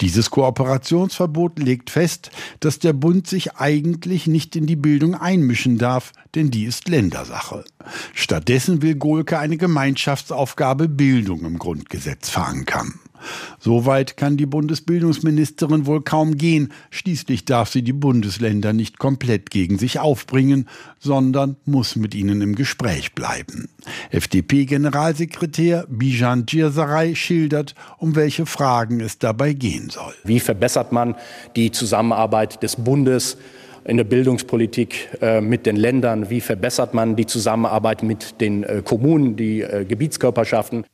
Dieses 0.00 0.30
Kooperationsverbot 0.30 1.58
legt 1.58 1.88
fest, 1.90 2.30
dass 2.60 2.80
der 2.80 2.92
Bund 2.92 3.26
sich 3.26 3.54
eigentlich 3.56 4.26
nicht 4.26 4.56
in 4.56 4.66
die 4.66 4.76
Bildung 4.76 5.14
einmischen 5.14 5.78
darf, 5.78 6.12
denn 6.34 6.50
die 6.50 6.64
ist 6.64 6.88
Ländersache. 6.88 7.64
Stattdessen 8.12 8.82
will 8.82 8.96
Gohlke 8.96 9.38
eine 9.38 9.56
Gemeinschaftsaufgabe 9.56 10.88
Bildung 10.88 11.44
im 11.44 11.58
Grundgesetz 11.58 12.28
verankern. 12.28 13.00
Soweit 13.58 14.16
kann 14.16 14.36
die 14.36 14.46
Bundesbildungsministerin 14.46 15.86
wohl 15.86 16.02
kaum 16.02 16.36
gehen. 16.36 16.72
Schließlich 16.90 17.44
darf 17.44 17.70
sie 17.70 17.82
die 17.82 17.92
Bundesländer 17.92 18.72
nicht 18.72 18.98
komplett 18.98 19.50
gegen 19.50 19.78
sich 19.78 19.98
aufbringen, 19.98 20.68
sondern 20.98 21.56
muss 21.64 21.96
mit 21.96 22.14
ihnen 22.14 22.40
im 22.42 22.54
Gespräch 22.54 23.14
bleiben. 23.14 23.68
FDP-Generalsekretär 24.10 25.86
Bijan 25.88 26.46
Djirsaray 26.46 27.14
schildert, 27.16 27.74
um 27.98 28.16
welche 28.16 28.46
Fragen 28.46 29.00
es 29.00 29.18
dabei 29.18 29.52
gehen 29.52 29.90
soll. 29.90 30.14
Wie 30.24 30.40
verbessert 30.40 30.92
man 30.92 31.14
die 31.56 31.70
Zusammenarbeit 31.70 32.62
des 32.62 32.76
Bundes? 32.76 33.36
in 33.88 33.96
der 33.96 34.04
Bildungspolitik 34.04 35.08
äh, 35.20 35.40
mit 35.40 35.66
den 35.66 35.76
Ländern? 35.76 36.30
Wie 36.30 36.40
verbessert 36.40 36.94
man 36.94 37.16
die 37.16 37.26
Zusammenarbeit 37.26 38.02
mit 38.02 38.40
den 38.40 38.62
äh, 38.62 38.82
Kommunen, 38.84 39.34
die 39.34 39.62
äh, 39.62 39.84
Gebietskörperschaften? 39.84 40.84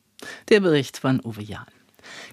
Der 0.48 0.60
Bericht 0.60 0.98
von 0.98 1.20
Uwe 1.24 1.42
Jahn. 1.42 1.66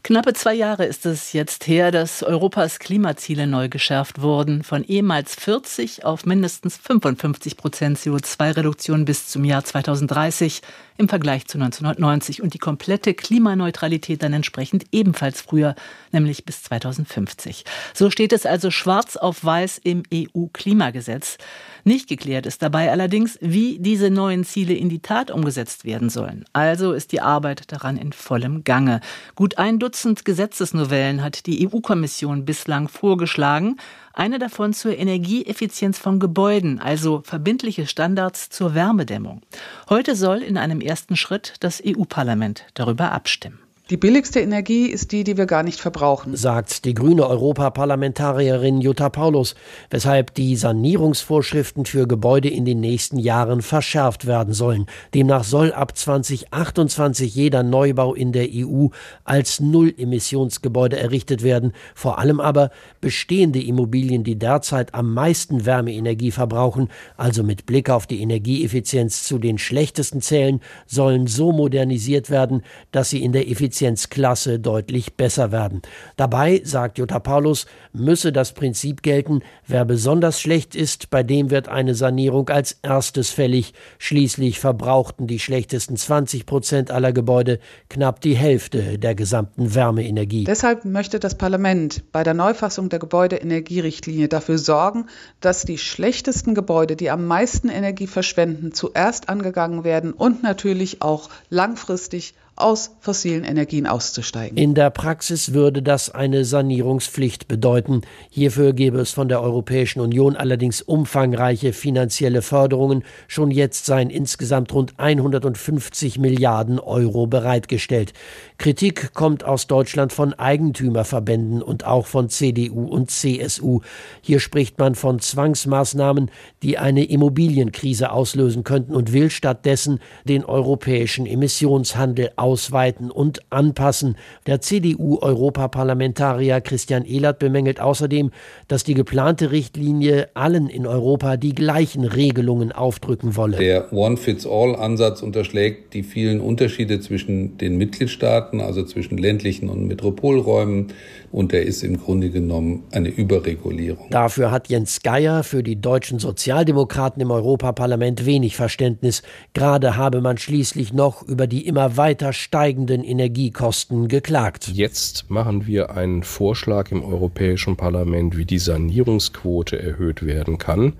Knappe 0.03 0.34
zwei 0.34 0.55
Jahre 0.55 0.86
ist 0.86 1.05
es 1.05 1.31
jetzt 1.31 1.67
her, 1.67 1.91
dass 1.91 2.24
Europas 2.24 2.79
Klimaziele 2.79 3.46
neu 3.46 3.70
geschärft 3.70 4.20
wurden. 4.20 4.63
Von 4.63 4.84
ehemals 4.84 5.36
40 5.36 6.05
auf 6.05 6.25
mindestens 6.25 6.75
55 6.77 7.55
Prozent 7.55 8.00
CO2-Reduktion 8.00 9.05
bis 9.05 9.27
zum 9.27 9.46
Jahr 9.46 9.63
2030 9.63 10.63
im 10.98 11.10
Vergleich 11.10 11.48
zu 11.48 11.57
1990 11.57 12.41
und 12.41 12.53
die 12.53 12.60
komplette 12.60 13.13
Klimaneutralität 13.13 14.21
dann 14.24 14.33
entsprechend 14.33 14.86
ebenfalls 14.91 15.41
früher, 15.41 15.75
nämlich 16.12 16.45
bis 16.45 16.63
2050. 16.63 17.63
So 17.93 18.10
steht 18.10 18.33
es 18.33 18.45
also 18.45 18.71
schwarz 18.71 19.15
auf 19.15 19.43
weiß 19.43 19.79
im 19.83 20.03
EU-Klimagesetz. 20.13 21.38
Nicht 21.83 22.07
geklärt 22.07 22.45
ist 22.45 22.62
dabei 22.62 22.91
allerdings, 22.91 23.39
wie 23.41 23.79
diese 23.79 24.12
neuen 24.12 24.43
Ziele 24.43 24.74
in 24.74 24.89
die 24.89 25.00
Tat 25.00 25.31
umgesetzt 25.31 25.83
werden 25.86 26.10
sollen. 26.10 26.45
Also 26.53 26.93
ist 26.93 27.12
die 27.12 27.21
Arbeit 27.21 27.71
daran 27.71 27.98
in 27.98 28.13
vollem 28.13 28.63
Gange. 28.63 29.01
Gut 29.36 29.57
ein 29.57 29.79
Dutzend 29.79 30.25
Gesetzesnovellen 30.25 31.24
hat 31.24 31.48
die 31.48 31.67
EU-Kommission 31.67 32.45
bislang 32.45 32.88
vorgeschlagen. 32.88 33.77
Eine 34.13 34.39
davon 34.39 34.73
zur 34.73 34.97
Energieeffizienz 34.97 35.97
von 35.97 36.19
Gebäuden, 36.19 36.79
also 36.79 37.21
verbindliche 37.23 37.87
Standards 37.87 38.49
zur 38.49 38.75
Wärmedämmung. 38.75 39.41
Heute 39.89 40.15
soll 40.15 40.41
in 40.41 40.57
einem 40.57 40.81
ersten 40.81 41.15
Schritt 41.15 41.53
das 41.59 41.81
EU-Parlament 41.85 42.65
darüber 42.73 43.11
abstimmen. 43.11 43.59
Die 43.91 43.98
billigste 43.98 44.39
Energie 44.39 44.86
ist 44.86 45.12
die, 45.12 45.25
die 45.25 45.36
wir 45.36 45.48
gar 45.48 45.63
nicht 45.63 45.81
verbrauchen, 45.81 46.38
sagt 46.38 46.86
die 46.86 46.93
grüne 46.93 47.27
Europaparlamentarierin 47.27 48.79
Jutta 48.79 49.10
Paulus, 49.10 49.53
weshalb 49.89 50.33
die 50.33 50.55
Sanierungsvorschriften 50.55 51.83
für 51.83 52.07
Gebäude 52.07 52.48
in 52.48 52.63
den 52.63 52.79
nächsten 52.79 53.17
Jahren 53.17 53.62
verschärft 53.62 54.25
werden 54.25 54.53
sollen. 54.53 54.86
Demnach 55.13 55.43
soll 55.43 55.74
ab 55.74 55.98
2028 55.98 57.36
jeder 57.36 57.63
Neubau 57.63 58.13
in 58.13 58.31
der 58.31 58.48
EU 58.53 58.88
als 59.25 59.60
Null-Emissionsgebäude 59.60 60.98
errichtet 60.98 61.43
werden, 61.43 61.74
vor 61.93 62.17
allem 62.17 62.39
aber 62.39 62.71
bestehende 63.01 63.62
Immobilien, 63.62 64.24
die 64.24 64.39
derzeit 64.39 64.95
am 64.95 65.13
meisten 65.13 65.65
Wärmeenergie 65.65 66.31
verbrauchen, 66.31 66.88
also 67.17 67.43
mit 67.43 67.65
Blick 67.65 67.89
auf 67.89 68.07
die 68.07 68.21
Energieeffizienz 68.21 69.24
zu 69.24 69.38
den 69.38 69.57
schlechtesten 69.57 70.21
zählen, 70.21 70.62
sollen 70.88 71.27
so 71.27 71.51
modernisiert 71.51 72.29
werden, 72.29 72.62
dass 72.93 73.10
sie 73.10 73.21
in 73.21 73.33
der 73.33 73.50
Effizienz 73.50 73.80
Effizienzklasse 73.81 74.59
deutlich 74.59 75.15
besser 75.15 75.51
werden. 75.51 75.81
Dabei, 76.15 76.61
sagt 76.63 77.00
Jutta 77.00 77.19
Paulus, 77.19 77.65
müsse 77.93 78.31
das 78.31 78.53
Prinzip 78.53 79.01
gelten, 79.01 79.41
wer 79.65 79.85
besonders 79.85 80.39
schlecht 80.39 80.75
ist, 80.75 81.09
bei 81.09 81.23
dem 81.23 81.50
wird 81.50 81.67
eine 81.67 81.95
Sanierung 81.95 82.50
als 82.50 82.77
erstes 82.83 83.31
fällig. 83.31 83.73
Schließlich 83.97 84.59
verbrauchten 84.59 85.25
die 85.25 85.39
schlechtesten 85.39 85.97
20 85.97 86.45
Prozent 86.45 86.91
aller 86.91 87.11
Gebäude 87.11 87.59
knapp 87.89 88.21
die 88.21 88.35
Hälfte 88.35 89.00
der 89.00 89.15
gesamten 89.15 89.73
Wärmeenergie. 89.73 90.43
Deshalb 90.43 90.85
möchte 90.85 91.19
das 91.19 91.35
Parlament 91.35 92.03
bei 92.11 92.23
der 92.23 92.35
Neufassung 92.35 92.89
der 92.89 93.00
Gebäudeenergierichtlinie 93.00 94.27
dafür 94.27 94.59
sorgen, 94.59 95.07
dass 95.39 95.63
die 95.63 95.79
schlechtesten 95.79 96.53
Gebäude, 96.53 96.95
die 96.95 97.09
am 97.09 97.25
meisten 97.25 97.69
Energie 97.69 98.07
verschwenden, 98.07 98.73
zuerst 98.73 99.27
angegangen 99.27 99.83
werden 99.83 100.13
und 100.13 100.43
natürlich 100.43 101.01
auch 101.01 101.29
langfristig 101.50 102.35
aus 102.61 102.91
fossilen 102.99 103.43
Energien 103.43 103.87
auszusteigen. 103.87 104.57
In 104.57 104.75
der 104.75 104.89
Praxis 104.89 105.53
würde 105.53 105.81
das 105.81 106.09
eine 106.09 106.45
Sanierungspflicht 106.45 107.47
bedeuten. 107.47 108.01
Hierfür 108.29 108.73
gäbe 108.73 108.99
es 108.99 109.11
von 109.11 109.27
der 109.27 109.41
Europäischen 109.41 109.99
Union 110.01 110.35
allerdings 110.35 110.81
umfangreiche 110.81 111.73
finanzielle 111.73 112.41
Förderungen. 112.41 113.03
Schon 113.27 113.51
jetzt 113.51 113.85
seien 113.85 114.09
insgesamt 114.09 114.73
rund 114.73 114.93
150 114.97 116.19
Milliarden 116.19 116.79
Euro 116.79 117.27
bereitgestellt. 117.27 118.13
Kritik 118.57 119.13
kommt 119.13 119.43
aus 119.43 119.67
Deutschland 119.67 120.13
von 120.13 120.33
Eigentümerverbänden 120.33 121.61
und 121.61 121.85
auch 121.85 122.05
von 122.05 122.29
CDU 122.29 122.85
und 122.85 123.09
CSU. 123.09 123.81
Hier 124.21 124.39
spricht 124.39 124.77
man 124.77 124.95
von 124.95 125.19
Zwangsmaßnahmen, 125.19 126.29
die 126.61 126.77
eine 126.77 127.05
Immobilienkrise 127.05 128.11
auslösen 128.11 128.63
könnten 128.63 128.93
und 128.95 129.13
will 129.13 129.29
stattdessen 129.29 129.99
den 130.25 130.45
europäischen 130.45 131.25
Emissionshandel 131.25 132.31
ausweiten 132.51 133.12
und 133.12 133.39
anpassen. 133.50 134.17
Der 134.46 134.60
CDU-Europaparlamentarier 134.60 136.60
Christian 136.62 137.05
Ehlert 137.05 137.39
bemängelt 137.39 137.79
außerdem, 137.79 138.31
dass 138.67 138.84
die 138.84 138.93
geplante 138.93 139.51
Richtlinie 139.51 140.27
allen 140.34 140.67
in 140.67 140.86
Europa 140.86 141.38
die 141.38 141.55
gleichen 141.55 142.03
Regelungen 142.03 142.74
aufdrücken 142.74 143.38
wolle. 143.38 143.55
Der 143.58 143.93
One-Fits-All-Ansatz 143.93 145.22
unterschlägt 145.22 145.93
die 145.93 146.03
vielen 146.03 146.41
Unterschiede 146.41 147.00
zwischen 147.00 147.58
den 147.58 147.77
Mitgliedstaaten 147.77 148.31
Staaten, 148.31 148.62
also 148.62 148.84
zwischen 148.84 149.17
ländlichen 149.17 149.70
und 149.70 149.88
Metropolräumen. 149.88 150.88
Und 151.31 151.53
er 151.53 151.63
ist 151.63 151.84
im 151.84 151.98
Grunde 151.98 152.29
genommen 152.29 152.84
eine 152.91 153.08
Überregulierung. 153.08 154.10
Dafür 154.10 154.51
hat 154.51 154.67
Jens 154.67 155.01
Geier 155.01 155.43
für 155.43 155.63
die 155.63 155.79
deutschen 155.79 156.20
Sozialdemokraten 156.20 157.22
im 157.22 157.31
Europaparlament 157.31 158.25
wenig 158.25 158.58
Verständnis. 158.58 159.24
Gerade 159.53 159.96
habe 159.96 160.20
man 160.20 160.38
schließlich 160.38 160.91
noch 160.91 161.24
über 161.24 161.48
die 161.48 161.65
immer 161.65 161.96
weiter 161.96 162.34
steigenden 162.41 163.03
Energiekosten 163.03 164.07
geklagt. 164.07 164.69
Jetzt 164.74 165.29
machen 165.29 165.67
wir 165.67 165.91
einen 165.91 166.24
Vorschlag 166.24 166.91
im 166.91 167.03
Europäischen 167.03 167.77
Parlament, 167.77 168.36
wie 168.36 168.45
die 168.45 168.57
Sanierungsquote 168.57 169.81
erhöht 169.81 170.25
werden 170.25 170.57
kann, 170.57 170.93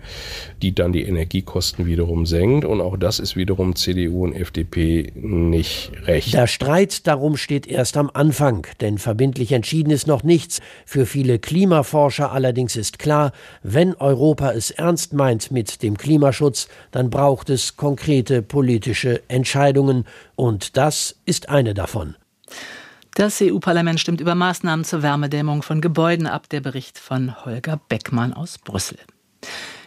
die 0.62 0.74
dann 0.76 0.94
die 0.94 1.04
Energiekosten 1.04 1.86
wiederum 1.86 2.26
senkt. 2.26 2.64
Und 2.64 2.80
auch 2.80 2.96
das 2.96 3.20
ist 3.20 3.36
wiederum 3.36 3.76
CDU 3.76 4.24
und 4.24 4.34
FDP 4.34 5.12
nicht 5.16 5.92
recht. 6.06 6.34
Der 6.34 6.48
Streit 6.48 7.08
darum 7.08 7.38
steht 7.38 7.66
erst 7.66 7.98
am 7.98 8.12
Anfang, 8.14 8.68
denn 8.80 9.00
verbindlich 9.00 9.52
entschieden 9.52 9.90
ist 9.90 10.08
noch 10.08 10.24
nichts. 10.24 10.62
Für 10.86 11.06
viele 11.06 11.40
Klimaforscher 11.40 12.32
allerdings 12.32 12.76
ist 12.76 13.00
klar, 13.00 13.32
wenn 13.64 13.96
Europa 13.96 14.52
es 14.52 14.70
ernst 14.70 15.14
meint 15.14 15.52
mit 15.52 15.82
dem 15.82 15.98
Klimaschutz, 15.98 16.68
dann 16.92 17.10
braucht 17.10 17.50
es 17.50 17.78
konkrete 17.78 18.42
politische 18.44 19.22
Entscheidungen 19.28 20.06
und 20.42 20.76
das 20.76 21.18
ist 21.26 21.50
eine 21.50 21.76
davon. 21.76 22.16
Das 23.14 23.40
EU-Parlament 23.44 24.00
stimmt 24.00 24.22
über 24.22 24.34
Maßnahmen 24.34 24.84
zur 24.84 25.04
Wärmedämmung 25.04 25.62
von 25.62 25.82
Gebäuden 25.82 26.26
ab. 26.26 26.50
Der 26.50 26.62
Bericht 26.62 26.98
von 26.98 27.46
Holger 27.46 27.80
Beckmann 27.90 28.34
aus 28.34 28.58
Brüssel. 28.58 28.98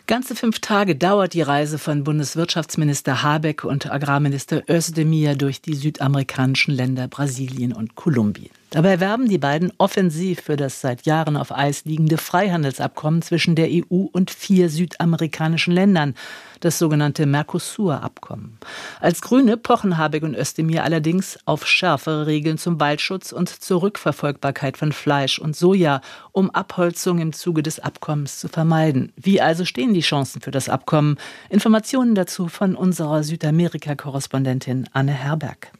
Ganze 0.06 0.36
fünf 0.36 0.60
Tage 0.60 0.94
dauert 0.94 1.34
die 1.34 1.42
Reise 1.42 1.76
von 1.76 2.04
Bundeswirtschaftsminister 2.04 3.24
Habeck 3.24 3.64
und 3.64 3.90
Agrarminister 3.90 4.62
Özdemir 4.70 5.34
durch 5.34 5.60
die 5.60 5.74
südamerikanischen 5.74 6.72
Länder 6.72 7.08
Brasilien 7.08 7.72
und 7.72 7.96
Kolumbien. 7.96 8.50
Dabei 8.74 8.98
werben 8.98 9.28
die 9.28 9.38
beiden 9.38 9.72
offensiv 9.78 10.40
für 10.40 10.56
das 10.56 10.80
seit 10.80 11.06
Jahren 11.06 11.36
auf 11.36 11.56
Eis 11.56 11.84
liegende 11.84 12.18
Freihandelsabkommen 12.18 13.22
zwischen 13.22 13.54
der 13.54 13.68
EU 13.68 14.06
und 14.10 14.32
vier 14.32 14.68
südamerikanischen 14.68 15.72
Ländern, 15.72 16.14
das 16.58 16.80
sogenannte 16.80 17.24
Mercosur-Abkommen. 17.24 18.58
Als 18.98 19.20
Grüne 19.20 19.56
pochen 19.56 19.96
Habeck 19.96 20.24
und 20.24 20.34
Özdemir 20.34 20.82
allerdings 20.82 21.38
auf 21.44 21.68
schärfere 21.68 22.26
Regeln 22.26 22.58
zum 22.58 22.80
Waldschutz 22.80 23.30
und 23.30 23.48
zur 23.48 23.80
Rückverfolgbarkeit 23.80 24.76
von 24.76 24.90
Fleisch 24.90 25.38
und 25.38 25.54
Soja, 25.54 26.00
um 26.32 26.50
Abholzung 26.50 27.20
im 27.20 27.32
Zuge 27.32 27.62
des 27.62 27.78
Abkommens 27.78 28.40
zu 28.40 28.48
vermeiden. 28.48 29.12
Wie 29.14 29.40
also 29.40 29.64
stehen 29.64 29.94
die 29.94 30.00
Chancen 30.00 30.40
für 30.40 30.50
das 30.50 30.68
Abkommen? 30.68 31.16
Informationen 31.48 32.16
dazu 32.16 32.48
von 32.48 32.74
unserer 32.74 33.22
Südamerika-Korrespondentin 33.22 34.88
Anne 34.92 35.12
Herberg. 35.12 35.70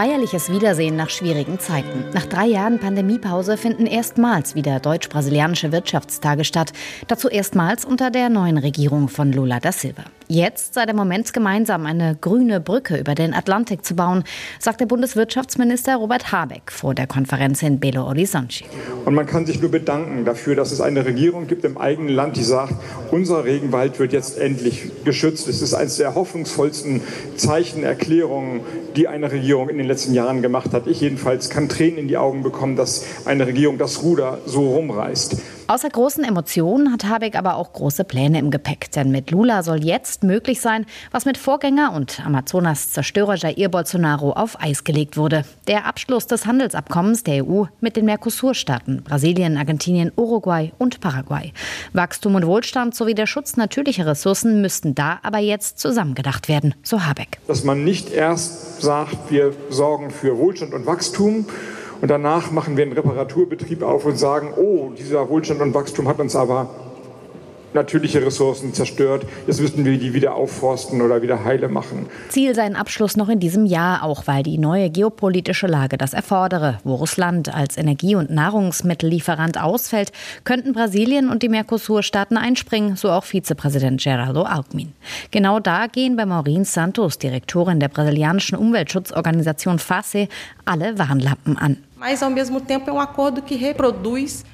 Feierliches 0.00 0.50
Wiedersehen 0.50 0.96
nach 0.96 1.10
schwierigen 1.10 1.58
Zeiten. 1.58 2.06
Nach 2.14 2.24
drei 2.24 2.46
Jahren 2.46 2.78
Pandemiepause 2.78 3.58
finden 3.58 3.84
erstmals 3.84 4.54
wieder 4.54 4.80
deutsch-brasilianische 4.80 5.72
Wirtschaftstage 5.72 6.44
statt. 6.44 6.72
Dazu 7.06 7.28
erstmals 7.28 7.84
unter 7.84 8.10
der 8.10 8.30
neuen 8.30 8.56
Regierung 8.56 9.10
von 9.10 9.30
Lula 9.30 9.60
da 9.60 9.72
Silva. 9.72 10.04
Jetzt 10.32 10.74
sei 10.74 10.86
der 10.86 10.94
Moment, 10.94 11.32
gemeinsam 11.32 11.86
eine 11.86 12.16
grüne 12.20 12.60
Brücke 12.60 12.96
über 12.96 13.16
den 13.16 13.34
Atlantik 13.34 13.84
zu 13.84 13.96
bauen, 13.96 14.22
sagte 14.60 14.86
Bundeswirtschaftsminister 14.86 15.96
Robert 15.96 16.30
Habeck 16.30 16.70
vor 16.70 16.94
der 16.94 17.08
Konferenz 17.08 17.64
in 17.64 17.80
Belo 17.80 18.06
Horizonte. 18.06 18.62
Und 19.04 19.14
man 19.16 19.26
kann 19.26 19.44
sich 19.44 19.60
nur 19.60 19.72
bedanken 19.72 20.24
dafür, 20.24 20.54
dass 20.54 20.70
es 20.70 20.80
eine 20.80 21.04
Regierung 21.04 21.48
gibt 21.48 21.64
im 21.64 21.76
eigenen 21.76 22.14
Land, 22.14 22.36
die 22.36 22.44
sagt, 22.44 22.74
unser 23.10 23.44
Regenwald 23.44 23.98
wird 23.98 24.12
jetzt 24.12 24.38
endlich 24.38 24.92
geschützt. 25.04 25.48
Es 25.48 25.62
ist 25.62 25.74
eines 25.74 25.96
der 25.96 26.14
hoffnungsvollsten 26.14 27.00
Zeichen, 27.34 27.82
Erklärungen, 27.82 28.60
die 28.94 29.08
eine 29.08 29.32
Regierung 29.32 29.68
in 29.68 29.78
den 29.78 29.86
letzten 29.88 30.14
Jahren 30.14 30.42
gemacht 30.42 30.72
hat. 30.72 30.86
Ich 30.86 31.00
jedenfalls 31.00 31.50
kann 31.50 31.68
Tränen 31.68 31.98
in 31.98 32.06
die 32.06 32.18
Augen 32.18 32.44
bekommen, 32.44 32.76
dass 32.76 33.04
eine 33.24 33.48
Regierung 33.48 33.78
das 33.78 34.04
Ruder 34.04 34.38
so 34.46 34.74
rumreißt. 34.74 35.38
Außer 35.70 35.88
großen 35.88 36.24
Emotionen 36.24 36.92
hat 36.92 37.04
Habeck 37.04 37.36
aber 37.36 37.54
auch 37.54 37.72
große 37.72 38.02
Pläne 38.02 38.40
im 38.40 38.50
Gepäck. 38.50 38.90
Denn 38.90 39.12
mit 39.12 39.30
Lula 39.30 39.62
soll 39.62 39.84
jetzt 39.84 40.24
möglich 40.24 40.60
sein, 40.60 40.84
was 41.12 41.26
mit 41.26 41.38
Vorgänger 41.38 41.92
und 41.92 42.26
Amazonas-Zerstörer 42.26 43.36
Jair 43.36 43.68
Bolsonaro 43.68 44.32
auf 44.32 44.60
Eis 44.60 44.82
gelegt 44.82 45.16
wurde. 45.16 45.44
Der 45.68 45.86
Abschluss 45.86 46.26
des 46.26 46.44
Handelsabkommens 46.44 47.22
der 47.22 47.46
EU 47.46 47.66
mit 47.80 47.94
den 47.94 48.06
Mercosur-Staaten 48.06 49.04
Brasilien, 49.04 49.56
Argentinien, 49.56 50.10
Uruguay 50.16 50.72
und 50.78 50.98
Paraguay. 50.98 51.52
Wachstum 51.92 52.34
und 52.34 52.46
Wohlstand 52.48 52.96
sowie 52.96 53.14
der 53.14 53.28
Schutz 53.28 53.56
natürlicher 53.56 54.06
Ressourcen 54.06 54.60
müssten 54.60 54.96
da 54.96 55.20
aber 55.22 55.38
jetzt 55.38 55.78
zusammengedacht 55.78 56.48
werden, 56.48 56.74
so 56.82 57.04
Habeck. 57.04 57.38
Dass 57.46 57.62
man 57.62 57.84
nicht 57.84 58.10
erst 58.12 58.82
sagt, 58.82 59.30
wir 59.30 59.54
sorgen 59.68 60.10
für 60.10 60.36
Wohlstand 60.36 60.74
und 60.74 60.86
Wachstum, 60.86 61.46
und 62.00 62.08
danach 62.08 62.50
machen 62.50 62.76
wir 62.76 62.84
einen 62.84 62.92
Reparaturbetrieb 62.92 63.82
auf 63.82 64.04
und 64.06 64.18
sagen, 64.18 64.52
oh, 64.56 64.90
dieser 64.98 65.28
Wohlstand 65.28 65.60
und 65.60 65.74
Wachstum 65.74 66.08
hat 66.08 66.18
uns 66.18 66.34
aber 66.36 66.68
natürliche 67.74 68.24
Ressourcen 68.24 68.74
zerstört. 68.74 69.24
Jetzt 69.46 69.60
müssten 69.60 69.84
wir 69.84 69.96
die 69.98 70.14
wieder 70.14 70.34
aufforsten 70.34 71.02
oder 71.02 71.22
wieder 71.22 71.44
heile 71.44 71.68
machen. 71.68 72.06
Ziel 72.28 72.54
sei 72.54 72.62
ein 72.62 72.76
Abschluss 72.76 73.16
noch 73.16 73.28
in 73.28 73.40
diesem 73.40 73.66
Jahr, 73.66 74.02
auch 74.02 74.26
weil 74.26 74.42
die 74.42 74.58
neue 74.58 74.90
geopolitische 74.90 75.66
Lage 75.66 75.96
das 75.96 76.12
erfordere. 76.12 76.78
Wo 76.84 76.94
Russland 76.96 77.54
als 77.54 77.76
Energie- 77.76 78.16
und 78.16 78.30
Nahrungsmittellieferant 78.30 79.60
ausfällt, 79.60 80.12
könnten 80.44 80.72
Brasilien 80.72 81.30
und 81.30 81.42
die 81.42 81.48
Mercosur-Staaten 81.48 82.36
einspringen, 82.36 82.96
so 82.96 83.10
auch 83.10 83.24
Vizepräsident 83.24 84.02
Gerardo 84.02 84.42
Alckmin. 84.42 84.92
Genau 85.30 85.60
da 85.60 85.86
gehen 85.86 86.16
bei 86.16 86.26
Maureen 86.26 86.64
Santos, 86.64 87.18
Direktorin 87.18 87.80
der 87.80 87.88
brasilianischen 87.88 88.58
Umweltschutzorganisation 88.58 89.78
FACE, 89.78 90.28
alle 90.64 90.98
Warnlampen 90.98 91.56
an. 91.56 91.76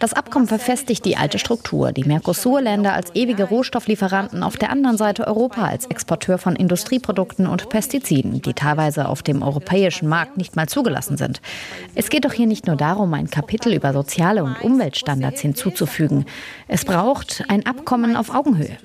Das 0.00 0.14
Abkommen 0.14 0.48
verfestigt 0.48 1.04
die 1.04 1.16
alte 1.16 1.38
Struktur. 1.38 1.92
Die 1.92 2.02
Mercosur-Länder 2.02 2.92
als 2.92 3.14
ewige 3.14 3.44
Rohstofflieferanten, 3.44 4.42
auf 4.42 4.56
der 4.56 4.70
anderen 4.70 4.96
Seite 4.96 5.28
Europa 5.28 5.64
als 5.64 5.86
Exporteur 5.86 6.38
von 6.38 6.56
Industrieprodukten 6.56 7.46
und 7.46 7.68
Pestiziden, 7.68 8.42
die 8.42 8.52
teilweise 8.52 9.08
auf 9.08 9.22
dem 9.22 9.42
europäischen 9.42 10.08
Markt 10.08 10.36
nicht 10.36 10.56
mal 10.56 10.68
zugelassen 10.68 11.16
sind. 11.16 11.40
Es 11.94 12.10
geht 12.10 12.24
doch 12.24 12.32
hier 12.32 12.48
nicht 12.48 12.66
nur 12.66 12.74
darum, 12.74 13.14
ein 13.14 13.30
Kapitel 13.30 13.72
über 13.72 13.92
soziale 13.92 14.42
und 14.42 14.60
Umweltstandards 14.62 15.40
hinzuzufügen. 15.40 16.24
Es 16.66 16.84
braucht 16.84 17.44
ein 17.46 17.64
Abkommen 17.64 18.16
auf 18.16 18.34
Augenhöhe. 18.34 18.76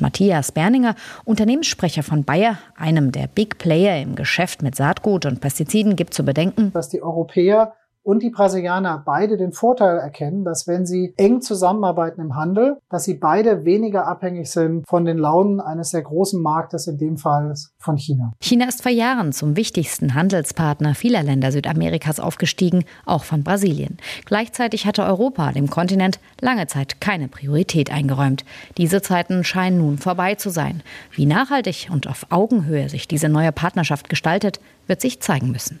Matthias 0.00 0.52
Berninger, 0.52 0.94
Unternehmenssprecher 1.24 2.02
von 2.02 2.24
Bayer, 2.24 2.56
einem 2.76 3.12
der 3.12 3.26
Big 3.26 3.58
Player 3.58 4.00
im 4.00 4.14
Geschäft 4.14 4.62
mit 4.62 4.74
Saatgut 4.74 5.26
und 5.26 5.42
Pestiziden, 5.42 5.96
gibt 5.96 6.14
zu 6.14 6.24
bedenken, 6.24 6.61
dass 6.70 6.88
die 6.88 7.02
Europäer 7.02 7.74
und 8.04 8.22
die 8.22 8.30
Brasilianer 8.30 9.02
beide 9.04 9.36
den 9.36 9.52
Vorteil 9.52 9.98
erkennen, 9.98 10.44
dass 10.44 10.66
wenn 10.66 10.86
sie 10.86 11.14
eng 11.16 11.40
zusammenarbeiten 11.40 12.20
im 12.20 12.34
Handel, 12.34 12.78
dass 12.90 13.04
sie 13.04 13.14
beide 13.14 13.64
weniger 13.64 14.06
abhängig 14.06 14.50
sind 14.50 14.86
von 14.88 15.04
den 15.04 15.18
Launen 15.18 15.60
eines 15.60 15.90
sehr 15.90 16.02
großen 16.02 16.40
Marktes, 16.42 16.86
in 16.86 16.98
dem 16.98 17.16
Fall 17.16 17.54
von 17.78 17.96
China. 17.96 18.32
China 18.40 18.66
ist 18.66 18.82
vor 18.82 18.90
Jahren 18.90 19.32
zum 19.32 19.56
wichtigsten 19.56 20.14
Handelspartner 20.14 20.94
vieler 20.94 21.22
Länder 21.22 21.52
Südamerikas 21.52 22.18
aufgestiegen, 22.18 22.84
auch 23.06 23.24
von 23.24 23.44
Brasilien. 23.44 23.98
Gleichzeitig 24.24 24.86
hatte 24.86 25.04
Europa 25.04 25.52
dem 25.52 25.70
Kontinent 25.70 26.18
lange 26.40 26.66
Zeit 26.66 27.00
keine 27.00 27.28
Priorität 27.28 27.92
eingeräumt. 27.92 28.44
Diese 28.78 29.02
Zeiten 29.02 29.44
scheinen 29.44 29.78
nun 29.78 29.98
vorbei 29.98 30.34
zu 30.34 30.50
sein. 30.50 30.82
Wie 31.12 31.26
nachhaltig 31.26 31.88
und 31.92 32.08
auf 32.08 32.26
Augenhöhe 32.30 32.88
sich 32.88 33.06
diese 33.06 33.28
neue 33.28 33.52
Partnerschaft 33.52 34.08
gestaltet, 34.08 34.60
wird 34.86 35.00
sich 35.00 35.20
zeigen 35.20 35.52
müssen. 35.52 35.80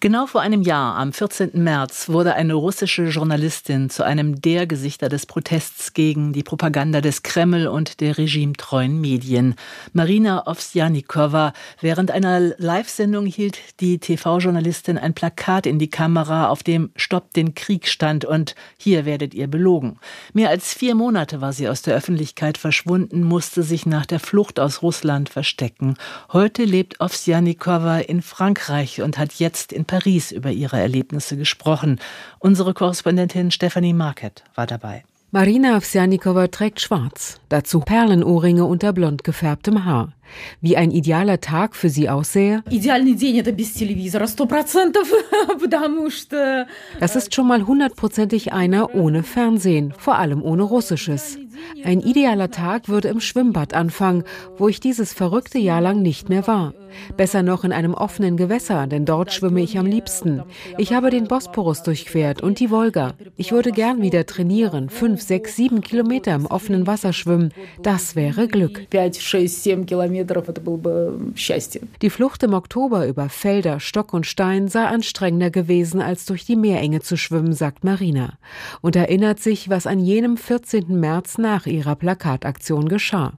Genau 0.00 0.26
vor 0.26 0.42
einem 0.42 0.60
Jahr, 0.60 0.96
am 0.96 1.14
14. 1.14 1.52
März, 1.54 2.10
wurde 2.10 2.34
eine 2.34 2.52
russische 2.52 3.04
Journalistin 3.04 3.88
zu 3.88 4.04
einem 4.04 4.42
der 4.42 4.66
Gesichter 4.66 5.08
des 5.08 5.24
Protests 5.24 5.94
gegen 5.94 6.34
die 6.34 6.42
Propaganda 6.42 7.00
des 7.00 7.22
Kreml 7.22 7.66
und 7.66 8.00
der 8.00 8.18
regimetreuen 8.18 9.00
Medien. 9.00 9.54
Marina 9.94 10.46
Ovsjanikova, 10.46 11.54
während 11.80 12.10
einer 12.10 12.40
Live-Sendung 12.58 13.24
hielt 13.24 13.58
die 13.80 13.98
TV-Journalistin 13.98 14.98
ein 14.98 15.14
Plakat 15.14 15.64
in 15.64 15.78
die 15.78 15.88
Kamera, 15.88 16.50
auf 16.50 16.62
dem 16.62 16.90
Stopp 16.94 17.32
den 17.32 17.54
Krieg 17.54 17.88
stand 17.88 18.26
und 18.26 18.54
hier 18.76 19.06
werdet 19.06 19.32
ihr 19.32 19.46
belogen. 19.46 19.98
Mehr 20.34 20.50
als 20.50 20.74
vier 20.74 20.94
Monate 20.94 21.40
war 21.40 21.54
sie 21.54 21.70
aus 21.70 21.80
der 21.80 21.96
Öffentlichkeit 21.96 22.58
verschwunden, 22.58 23.24
musste 23.24 23.62
sich 23.62 23.86
nach 23.86 24.04
der 24.04 24.20
Flucht 24.20 24.60
aus 24.60 24.82
Russland 24.82 25.30
verstecken. 25.30 25.94
Heute 26.34 26.64
lebt 26.64 27.00
Ovsjanikova 27.00 28.00
in 28.00 28.20
Frankreich 28.20 29.00
und 29.00 29.16
hat 29.16 29.32
jetzt 29.34 29.72
in 29.72 29.84
Paris 29.86 29.95
über 30.32 30.50
ihre 30.50 30.78
Erlebnisse 30.78 31.36
gesprochen. 31.36 31.98
Unsere 32.38 32.74
Korrespondentin 32.74 33.50
Stephanie 33.50 33.94
Market 33.94 34.44
war 34.54 34.66
dabei. 34.66 35.04
Marina 35.32 35.76
Ovsjanikova 35.76 36.46
trägt 36.46 36.80
schwarz, 36.80 37.40
dazu 37.48 37.80
Perlenohrringe 37.80 38.64
unter 38.64 38.92
blond 38.92 39.24
gefärbtem 39.24 39.84
Haar. 39.84 40.12
Wie 40.60 40.76
ein 40.76 40.90
idealer 40.90 41.40
Tag 41.40 41.74
für 41.74 41.90
sie 41.90 42.08
aussähe? 42.08 42.62
Das 47.00 47.16
ist 47.16 47.34
schon 47.34 47.48
mal 47.48 47.66
hundertprozentig 47.66 48.52
einer 48.52 48.94
ohne 48.94 49.22
Fernsehen, 49.22 49.92
vor 49.98 50.16
allem 50.16 50.42
ohne 50.42 50.62
Russisches. 50.62 51.38
Ein 51.84 52.00
idealer 52.00 52.50
Tag 52.50 52.88
würde 52.88 53.08
im 53.08 53.20
Schwimmbad 53.20 53.74
anfangen, 53.74 54.24
wo 54.56 54.68
ich 54.68 54.80
dieses 54.80 55.12
verrückte 55.12 55.58
Jahr 55.58 55.80
lang 55.80 56.02
nicht 56.02 56.28
mehr 56.28 56.46
war. 56.46 56.74
Besser 57.16 57.42
noch 57.42 57.64
in 57.64 57.72
einem 57.72 57.94
offenen 57.94 58.36
Gewässer, 58.36 58.86
denn 58.86 59.04
dort 59.04 59.32
schwimme 59.32 59.60
ich 59.60 59.78
am 59.78 59.86
liebsten. 59.86 60.42
Ich 60.78 60.92
habe 60.92 61.10
den 61.10 61.28
Bosporus 61.28 61.82
durchquert 61.82 62.42
und 62.42 62.60
die 62.60 62.70
Wolga. 62.70 63.14
Ich 63.36 63.52
würde 63.52 63.72
gern 63.72 64.02
wieder 64.02 64.26
trainieren, 64.26 64.88
fünf, 64.88 65.20
sechs, 65.20 65.56
sieben 65.56 65.80
Kilometer 65.80 66.34
im 66.34 66.46
offenen 66.46 66.86
Wasser 66.86 67.12
schwimmen. 67.12 67.52
Das 67.82 68.16
wäre 68.16 68.48
Glück. 68.48 68.88
Die 72.02 72.10
Flucht 72.10 72.42
im 72.42 72.54
Oktober 72.54 73.06
über 73.06 73.28
Felder, 73.28 73.80
Stock 73.80 74.12
und 74.12 74.26
Stein 74.26 74.68
sei 74.68 74.84
anstrengender 74.84 75.50
gewesen, 75.50 76.00
als 76.00 76.26
durch 76.26 76.44
die 76.44 76.56
Meerenge 76.56 77.00
zu 77.00 77.16
schwimmen, 77.16 77.52
sagt 77.52 77.84
Marina. 77.84 78.34
Und 78.80 78.96
erinnert 78.96 79.40
sich, 79.40 79.68
was 79.68 79.86
an 79.86 80.00
jenem 80.00 80.36
14. 80.36 80.98
März 80.98 81.38
nach 81.46 81.66
ihrer 81.66 81.94
Plakataktion 81.94 82.88
geschah. 82.88 83.34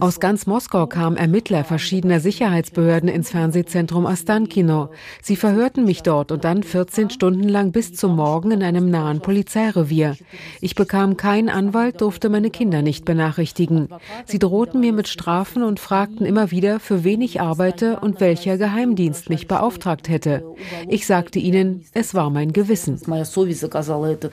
Aus 0.00 0.20
ganz 0.20 0.46
Moskau 0.46 0.86
kamen 0.86 1.16
Ermittler 1.18 1.64
verschiedener 1.64 2.20
Sicherheitsbehörden 2.20 3.10
ins 3.10 3.28
Fernsehzentrum 3.30 4.06
Ostankino. 4.06 4.88
Sie 5.22 5.36
verhörten 5.36 5.84
mich 5.84 6.02
dort 6.02 6.32
und 6.32 6.44
dann 6.44 6.62
14 6.62 7.10
Stunden 7.10 7.46
lang 7.46 7.72
bis 7.72 7.92
zum 7.92 8.16
Morgen 8.16 8.52
in 8.52 8.62
einem 8.62 8.88
nahen 8.88 9.20
Polizeirevier. 9.20 10.16
Ich 10.62 10.74
bekam 10.74 11.18
keinen 11.18 11.50
Anwalt, 11.50 12.00
durfte 12.00 12.30
meine 12.30 12.48
Kinder 12.48 12.80
nicht 12.80 13.04
benachrichtigen. 13.04 13.88
Sie 14.24 14.38
drohten 14.38 14.80
mir 14.80 14.94
mit 14.94 15.08
Strafen 15.08 15.62
und 15.62 15.78
fragten 15.78 16.24
immer 16.24 16.50
wieder, 16.50 16.80
für 16.80 17.04
wen 17.04 17.20
ich 17.20 17.42
arbeite 17.42 18.00
und 18.00 18.20
welcher 18.20 18.56
Geheimdienst 18.56 19.28
mich 19.28 19.46
beauftragt 19.46 20.08
hätte. 20.08 20.42
Ich 20.88 21.06
sagte 21.06 21.38
ihnen, 21.38 21.84
es 21.92 22.14
war 22.14 22.30
mein 22.30 22.54
Gewissen. 22.54 22.98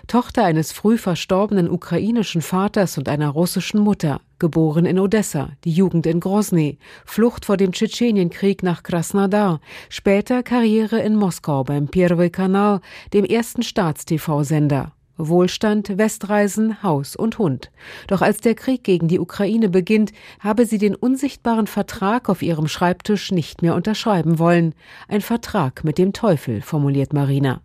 Tochter 0.08 0.46
eines 0.46 0.72
früh 0.85 0.99
verstorbenen 0.99 1.71
ukrainischen 1.71 2.43
Vaters 2.43 2.99
und 2.99 3.09
einer 3.09 3.31
russischen 3.31 3.81
Mutter 3.81 4.21
geboren 4.39 4.85
in 4.85 4.99
Odessa, 4.99 5.51
die 5.65 5.73
Jugend 5.73 6.07
in 6.07 6.21
Grozny, 6.21 6.79
Flucht 7.05 7.45
vor 7.47 7.57
dem 7.57 7.73
Tschetschenienkrieg 7.73 8.63
nach 8.63 8.83
Krasnodar, 8.83 9.61
später 9.89 10.43
Karriere 10.43 11.01
in 11.01 11.17
Moskau 11.17 11.65
beim 11.65 11.89
Первый 11.89 12.31
Kanal, 12.31 12.81
dem 13.13 13.25
ersten 13.25 13.63
Staats-TV-Sender. 13.63 14.93
Wohlstand, 15.29 15.99
Westreisen, 15.99 16.83
Haus 16.83 17.17
und 17.17 17.39
Hund. 17.39 17.71
Doch 18.07 18.23
als 18.23 18.41
der 18.41 18.55
Krieg 18.55 18.85
gegen 18.85 19.09
die 19.09 19.21
Ukraine 19.21 19.69
beginnt, 19.69 20.13
habe 20.41 20.67
sie 20.67 20.79
den 20.79 20.95
unsichtbaren 20.95 21.67
Vertrag 21.67 22.29
auf 22.29 22.43
ihrem 22.43 22.69
Schreibtisch 22.69 23.31
nicht 23.33 23.63
mehr 23.63 23.75
unterschreiben 23.75 24.39
wollen. 24.39 24.75
Ein 25.09 25.21
Vertrag 25.21 25.85
mit 25.85 25.99
dem 25.99 26.13
Teufel, 26.13 26.63
formuliert 26.63 27.13
Marina. 27.13 27.61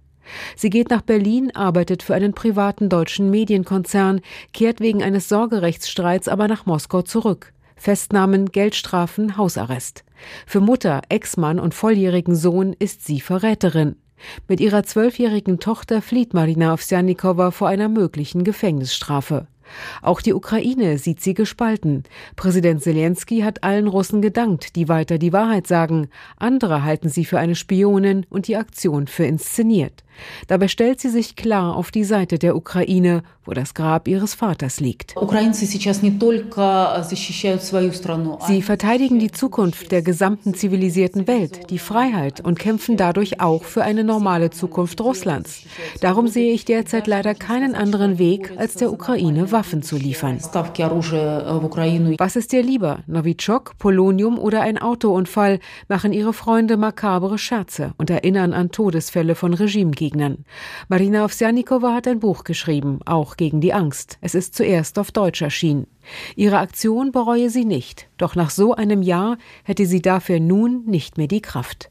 Sie 0.56 0.70
geht 0.70 0.90
nach 0.90 1.02
Berlin, 1.02 1.54
arbeitet 1.54 2.02
für 2.02 2.14
einen 2.14 2.35
privaten 2.35 2.88
deutschen 2.88 3.30
Medienkonzern, 3.30 4.20
kehrt 4.52 4.80
wegen 4.80 5.02
eines 5.02 5.28
Sorgerechtsstreits 5.28 6.28
aber 6.28 6.48
nach 6.48 6.66
Moskau 6.66 7.02
zurück. 7.02 7.52
Festnahmen, 7.76 8.52
Geldstrafen, 8.52 9.37
Hausarrest. 9.37 10.04
Für 10.46 10.61
Mutter, 10.61 11.00
Ex-Mann 11.09 11.59
und 11.59 11.74
volljährigen 11.74 12.37
Sohn 12.37 12.74
ist 12.78 13.06
sie 13.06 13.20
Verräterin. 13.20 13.96
Mit 14.48 14.61
ihrer 14.61 14.83
zwölfjährigen 14.83 15.61
Tochter 15.61 16.02
flieht 16.02 16.35
Marina 16.35 16.74
Ovsjannikova 16.74 17.50
vor 17.50 17.68
einer 17.68 17.88
möglichen 17.88 18.44
Gefängnisstrafe. 18.44 19.46
Auch 20.02 20.20
die 20.20 20.35
Ukraine 20.35 20.98
sieht 20.98 21.20
sie 21.20 21.35
gespalten. 21.35 22.04
Präsident 22.37 22.83
Zelensky 22.83 23.40
hat 23.40 23.62
allen 23.64 23.88
Russen 23.88 24.22
gedankt, 24.22 24.76
die 24.76 24.88
weiter 24.88 25.18
die 25.18 25.33
Wahrheit 25.33 25.66
sagen. 25.66 26.09
Andere 26.37 26.85
halten 26.85 27.09
sie 27.09 27.24
für 27.24 27.38
eine 27.38 27.54
Spionin 27.54 28.26
und 28.30 28.48
die 28.48 28.56
Aktion 28.56 29.06
für 29.06 29.24
inszeniert. 29.24 30.04
Dabei 30.48 30.68
stellt 30.68 31.00
sie 31.00 31.09
sich 31.09 31.37
klar 31.37 31.76
auf 31.76 31.90
die 31.90 32.04
Seite 32.04 32.38
der 32.38 32.56
Ukraine, 32.56 33.22
wo 33.44 33.52
das 33.52 33.74
Grab 33.74 34.06
ihres 34.06 34.35
Vaters 34.35 34.80
liegt. 34.80 35.14
Sie 38.46 38.62
verteidigen 38.62 39.18
die 39.18 39.30
Zukunft 39.30 39.92
der 39.92 40.02
gesamten 40.02 40.54
zivilisierten 40.54 41.26
Welt, 41.26 41.70
die 41.70 41.78
Freiheit 41.78 42.40
und 42.40 42.59
kämpfen 42.59 42.96
dadurch 42.96 43.40
auch 43.40 43.64
für 43.64 43.83
eine 43.83 44.04
normale 44.04 44.50
Zukunft 44.50 45.00
Russlands. 45.00 45.62
Darum 46.00 46.28
sehe 46.28 46.52
ich 46.52 46.64
derzeit 46.64 47.06
leider 47.06 47.35
keinen 47.35 47.74
anderen 47.74 48.18
Weg, 48.18 48.52
als 48.56 48.74
der 48.74 48.92
Ukraine 48.92 49.50
Waffen 49.61 49.83
zu 49.83 49.99
liefern. 49.99 50.38
Was 52.18 52.37
ist 52.37 52.53
dir 52.53 52.62
lieber? 52.62 53.01
Novichok, 53.07 53.77
Polonium 53.77 54.38
oder 54.38 54.62
ein 54.62 54.79
Autounfall 54.79 55.59
machen 55.87 56.14
ihre 56.14 56.33
Freunde 56.33 56.79
makabere 56.79 57.37
Scherze 57.37 57.92
und 57.99 58.09
erinnern 58.09 58.55
an 58.55 58.70
Todesfälle 58.70 59.35
von 59.35 59.53
Regimegegnern. 59.53 60.01
Gegnern. 60.01 60.44
Marina 60.88 61.27
Ovsjanikova 61.27 61.92
hat 61.92 62.09
ein 62.09 62.20
Buch 62.20 62.44
geschrieben, 62.44 63.01
auch 63.05 63.37
gegen 63.37 63.61
die 63.61 63.75
Angst. 63.75 64.16
Es 64.23 64.35
ist 64.35 64.55
zuerst 64.55 64.99
auf 64.99 65.12
Deutsch 65.12 65.42
erschienen. 65.42 65.87
Ihre 66.37 66.57
Aktion 66.57 67.12
bereue 67.12 67.51
sie 67.51 67.66
nicht, 67.66 68.09
doch 68.16 68.35
nach 68.35 68.49
so 68.49 68.75
einem 68.75 69.03
Jahr 69.03 69.37
hätte 69.64 69.85
sie 69.85 70.01
dafür 70.01 70.40
nun 70.40 70.87
nicht 70.87 71.18
mehr 71.18 71.29
die 71.29 71.42
Kraft. 71.42 71.90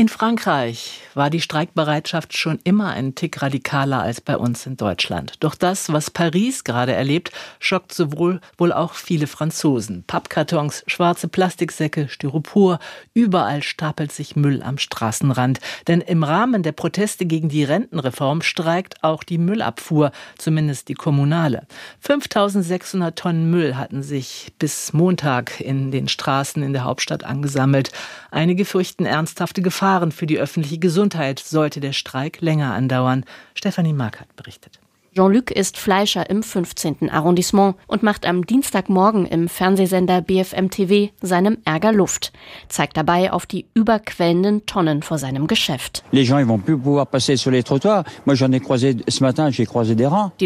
In 0.00 0.08
Frankreich 0.08 1.02
war 1.12 1.28
die 1.28 1.42
Streikbereitschaft 1.42 2.34
schon 2.34 2.58
immer 2.64 2.88
ein 2.88 3.14
Tick 3.14 3.42
radikaler 3.42 4.00
als 4.00 4.22
bei 4.22 4.38
uns 4.38 4.64
in 4.64 4.78
Deutschland. 4.78 5.34
Doch 5.40 5.54
das, 5.54 5.92
was 5.92 6.10
Paris 6.10 6.64
gerade 6.64 6.94
erlebt, 6.94 7.32
schockt 7.58 7.92
sowohl 7.92 8.40
wohl 8.56 8.72
auch 8.72 8.94
viele 8.94 9.26
Franzosen. 9.26 10.04
Pappkartons, 10.06 10.84
schwarze 10.86 11.28
Plastiksäcke, 11.28 12.08
Styropor, 12.08 12.78
überall 13.12 13.62
stapelt 13.62 14.10
sich 14.10 14.36
Müll 14.36 14.62
am 14.62 14.78
Straßenrand. 14.78 15.60
Denn 15.86 16.00
im 16.00 16.22
Rahmen 16.22 16.62
der 16.62 16.72
Proteste 16.72 17.26
gegen 17.26 17.50
die 17.50 17.64
Rentenreform 17.64 18.40
streikt 18.40 19.04
auch 19.04 19.22
die 19.22 19.36
Müllabfuhr, 19.36 20.12
zumindest 20.38 20.88
die 20.88 20.94
kommunale. 20.94 21.66
5600 22.00 23.18
Tonnen 23.18 23.50
Müll 23.50 23.76
hatten 23.76 24.02
sich 24.02 24.54
bis 24.58 24.94
Montag 24.94 25.60
in 25.60 25.90
den 25.90 26.08
Straßen 26.08 26.62
in 26.62 26.72
der 26.72 26.84
Hauptstadt 26.84 27.22
angesammelt. 27.22 27.92
Einige 28.30 28.64
fürchten 28.64 29.04
ernsthafte 29.04 29.60
Gefahren 29.90 30.12
für 30.12 30.26
die 30.26 30.38
öffentliche 30.38 30.78
Gesundheit, 30.78 31.40
sollte 31.40 31.80
der 31.80 31.92
Streik 31.92 32.40
länger 32.40 32.74
andauern. 32.74 33.24
Stefanie 33.54 33.92
Markert 33.92 34.36
berichtet. 34.36 34.78
Jean-Luc 35.12 35.50
ist 35.50 35.76
Fleischer 35.76 36.30
im 36.30 36.44
15. 36.44 37.10
Arrondissement 37.10 37.74
und 37.88 38.04
macht 38.04 38.24
am 38.24 38.46
Dienstagmorgen 38.46 39.26
im 39.26 39.48
Fernsehsender 39.48 40.22
BFM 40.22 40.70
TV 40.70 41.12
seinem 41.20 41.58
Ärger 41.64 41.92
Luft, 41.92 42.32
zeigt 42.68 42.96
dabei 42.96 43.32
auf 43.32 43.44
die 43.44 43.66
überquellenden 43.74 44.66
Tonnen 44.66 45.02
vor 45.02 45.18
seinem 45.18 45.48
Geschäft. 45.48 46.04
Die 46.12 46.24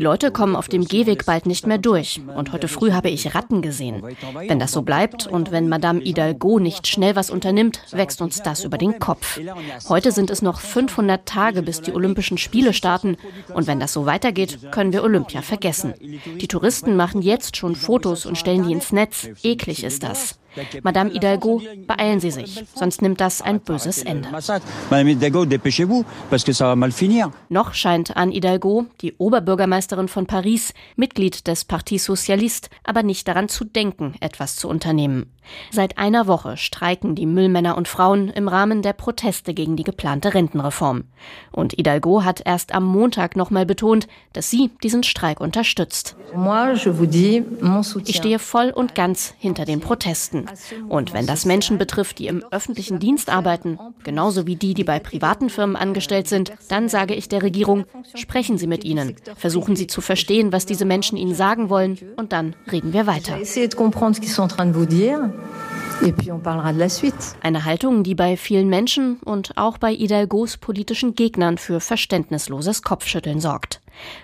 Leute 0.00 0.30
kommen 0.30 0.56
auf 0.56 0.68
dem 0.68 0.84
Gehweg 0.86 1.26
bald 1.26 1.44
nicht 1.44 1.66
mehr 1.66 1.78
durch 1.78 2.22
und 2.34 2.52
heute 2.52 2.68
früh 2.68 2.92
habe 2.92 3.10
ich 3.10 3.34
Ratten 3.34 3.60
gesehen. 3.60 4.02
Wenn 4.46 4.58
das 4.58 4.72
so 4.72 4.80
bleibt 4.80 5.26
und 5.26 5.50
wenn 5.50 5.68
Madame 5.68 6.00
Hidalgo 6.00 6.58
nicht 6.58 6.86
schnell 6.86 7.16
was 7.16 7.28
unternimmt, 7.28 7.82
wächst 7.90 8.22
uns 8.22 8.40
das 8.40 8.64
über 8.64 8.78
den 8.78 8.98
Kopf. 8.98 9.38
Heute 9.90 10.10
sind 10.10 10.30
es 10.30 10.40
noch 10.40 10.60
500 10.60 11.26
Tage, 11.26 11.60
bis 11.60 11.82
die 11.82 11.92
Olympischen 11.92 12.38
Spiele 12.38 12.72
starten 12.72 13.18
und 13.52 13.66
wenn 13.66 13.78
das 13.78 13.92
so 13.92 14.06
weitergeht, 14.06 14.53
können 14.70 14.92
wir 14.92 15.02
Olympia 15.02 15.42
vergessen. 15.42 15.94
Die 16.00 16.48
Touristen 16.48 16.96
machen 16.96 17.22
jetzt 17.22 17.56
schon 17.56 17.76
Fotos 17.76 18.26
und 18.26 18.38
stellen 18.38 18.66
die 18.66 18.72
ins 18.72 18.92
Netz. 18.92 19.28
Eklig 19.42 19.84
ist 19.84 20.02
das. 20.02 20.38
Madame 20.82 21.10
Hidalgo, 21.10 21.62
beeilen 21.86 22.20
Sie 22.20 22.30
sich, 22.30 22.64
sonst 22.74 23.02
nimmt 23.02 23.20
das 23.20 23.42
ein 23.42 23.60
böses 23.60 24.02
Ende. 24.02 24.28
Noch 27.48 27.74
scheint 27.74 28.16
Anne 28.16 28.32
Hidalgo, 28.32 28.86
die 29.00 29.14
Oberbürgermeisterin 29.18 30.08
von 30.08 30.26
Paris, 30.26 30.72
Mitglied 30.96 31.46
des 31.46 31.64
Parti 31.64 31.98
Socialiste, 31.98 32.68
aber 32.84 33.02
nicht 33.02 33.26
daran 33.26 33.48
zu 33.48 33.64
denken, 33.64 34.14
etwas 34.20 34.56
zu 34.56 34.68
unternehmen. 34.68 35.30
Seit 35.70 35.98
einer 35.98 36.26
Woche 36.26 36.56
streiken 36.56 37.14
die 37.14 37.26
Müllmänner 37.26 37.76
und 37.76 37.88
Frauen 37.88 38.28
im 38.28 38.48
Rahmen 38.48 38.82
der 38.82 38.92
Proteste 38.92 39.54
gegen 39.54 39.76
die 39.76 39.84
geplante 39.84 40.34
Rentenreform. 40.34 41.04
Und 41.52 41.72
Hidalgo 41.72 42.24
hat 42.24 42.42
erst 42.44 42.74
am 42.74 42.84
Montag 42.84 43.36
nochmal 43.36 43.66
betont, 43.66 44.06
dass 44.32 44.50
sie 44.50 44.70
diesen 44.82 45.02
Streik 45.02 45.40
unterstützt. 45.40 46.16
Ich 48.10 48.16
stehe 48.16 48.38
voll 48.38 48.70
und 48.70 48.94
ganz 48.94 49.34
hinter 49.38 49.64
den 49.64 49.80
Protesten. 49.80 50.46
Und 50.88 51.12
wenn 51.12 51.26
das 51.26 51.44
Menschen 51.44 51.78
betrifft, 51.78 52.18
die 52.18 52.26
im 52.26 52.44
öffentlichen 52.50 52.98
Dienst 52.98 53.30
arbeiten, 53.30 53.78
genauso 54.02 54.46
wie 54.46 54.56
die, 54.56 54.74
die 54.74 54.84
bei 54.84 54.98
privaten 54.98 55.50
Firmen 55.50 55.76
angestellt 55.76 56.28
sind, 56.28 56.52
dann 56.68 56.88
sage 56.88 57.14
ich 57.14 57.28
der 57.28 57.42
Regierung, 57.42 57.84
sprechen 58.14 58.58
Sie 58.58 58.66
mit 58.66 58.84
ihnen, 58.84 59.16
versuchen 59.36 59.76
Sie 59.76 59.86
zu 59.86 60.00
verstehen, 60.00 60.52
was 60.52 60.66
diese 60.66 60.84
Menschen 60.84 61.16
Ihnen 61.16 61.34
sagen 61.34 61.70
wollen, 61.70 61.98
und 62.16 62.32
dann 62.32 62.56
reden 62.70 62.92
wir 62.92 63.06
weiter. 63.06 63.38
Eine 67.40 67.64
Haltung, 67.64 68.02
die 68.02 68.14
bei 68.14 68.36
vielen 68.36 68.68
Menschen 68.68 69.18
und 69.24 69.56
auch 69.56 69.78
bei 69.78 69.94
Hidalgos 69.94 70.56
politischen 70.56 71.14
Gegnern 71.14 71.56
für 71.56 71.80
verständnisloses 71.80 72.82
Kopfschütteln 72.82 73.40
sorgt. 73.40 73.80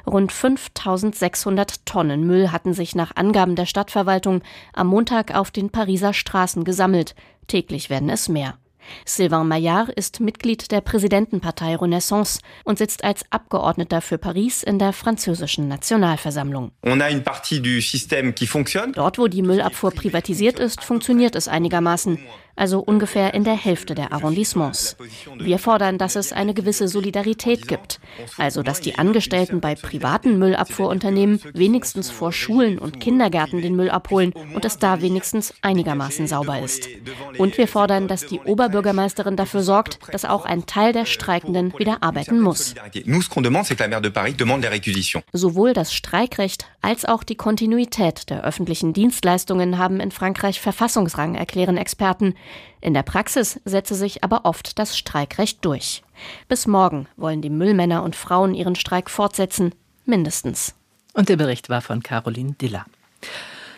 Rund 0.07 0.33
5600 0.33 1.87
Tonnen 1.87 2.27
Müll 2.27 2.51
hatten 2.51 2.75
sich 2.75 2.95
nach 2.95 3.17
Angaben 3.17 3.57
der 3.57 3.67
Stadtverwaltung 3.67 4.43
am 4.73 4.89
Montag 4.89 5.35
auf 5.35 5.51
den 5.51 5.71
Pariser 5.71 6.13
Straßen 6.13 6.65
gesammelt. 6.65 7.15
Täglich 7.47 7.89
werden 7.89 8.11
es 8.11 8.29
mehr. 8.29 8.59
Sylvain 9.05 9.49
Maillard 9.49 9.91
ist 9.91 10.21
Mitglied 10.21 10.71
der 10.71 10.81
Präsidentenpartei 10.81 11.77
Renaissance 11.77 12.41
und 12.65 12.79
sitzt 12.79 13.05
als 13.05 13.25
Abgeordneter 13.31 14.01
für 14.01 14.19
Paris 14.19 14.63
in 14.63 14.79
der 14.79 14.93
französischen 14.93 15.69
Nationalversammlung. 15.69 16.73
Dort, 18.93 19.19
wo 19.19 19.27
die 19.27 19.43
Müllabfuhr 19.43 19.91
privatisiert 19.91 20.59
ist, 20.59 20.83
funktioniert 20.83 21.35
es 21.37 21.49
einigermaßen 21.49 22.19
also 22.61 22.81
ungefähr 22.81 23.33
in 23.33 23.43
der 23.43 23.55
Hälfte 23.57 23.95
der 23.95 24.13
Arrondissements. 24.13 24.97
Wir 25.39 25.59
fordern, 25.59 25.97
dass 25.97 26.15
es 26.15 26.33
eine 26.33 26.53
gewisse 26.53 26.89
Solidarität 26.89 27.67
gibt, 27.67 28.01
also 28.37 28.63
dass 28.63 28.83
die 28.83 28.97
Angestellten 28.97 29.61
bei 29.61 29.75
privaten 29.75 30.39
Müllabfuhrunternehmen 30.39 31.41
wenigstens 31.55 32.11
vor 32.11 32.33
Schulen 32.33 32.79
und 32.79 33.01
Kindergärten 33.01 33.63
den 33.63 33.77
Müll 33.77 33.89
abholen 33.89 34.35
und 34.55 34.67
es 34.67 34.79
da 34.79 35.01
wenigstens 35.01 35.55
einigermaßen 35.63 36.27
sauber 36.27 36.61
ist. 36.61 36.87
Und 37.39 37.57
wir 37.57 37.67
fordern, 37.67 38.09
dass 38.09 38.27
die 38.27 38.41
Oberbürgermeisterin 38.41 39.37
dafür 39.37 39.63
sorgt, 39.63 39.99
dass 40.13 40.27
auch 40.27 40.45
ein 40.45 40.67
Teil 40.67 40.93
der 40.93 41.07
Streikenden 41.07 41.73
wieder 41.79 42.03
arbeiten 42.03 42.41
muss. 42.41 42.75
Sowohl 45.33 45.73
das 45.73 45.95
Streikrecht 45.95 46.67
als 46.83 47.05
auch 47.07 47.23
die 47.23 47.37
Kontinuität 47.37 48.29
der 48.29 48.45
öffentlichen 48.45 48.93
Dienstleistungen 48.93 49.79
haben 49.79 50.01
in 50.01 50.11
Frankreich 50.11 50.61
Verfassungsrang, 50.61 51.35
erklären 51.35 51.79
Experten. 51.79 52.35
In 52.81 52.95
der 52.95 53.03
Praxis 53.03 53.61
setze 53.65 53.95
sich 53.95 54.25
aber 54.25 54.45
oft 54.45 54.79
das 54.79 54.97
Streikrecht 54.97 55.65
durch. 55.65 56.03
Bis 56.49 56.67
morgen 56.67 57.07
wollen 57.17 57.43
die 57.43 57.51
Müllmänner 57.51 58.03
und 58.03 58.17
Frauen 58.17 58.55
ihren 58.55 58.75
Streik 58.75 59.11
fortsetzen, 59.11 59.75
mindestens. 60.07 60.75
Und 61.13 61.29
der 61.29 61.37
Bericht 61.37 61.69
war 61.69 61.83
von 61.83 62.03
Caroline 62.03 62.53
Diller. 62.53 62.87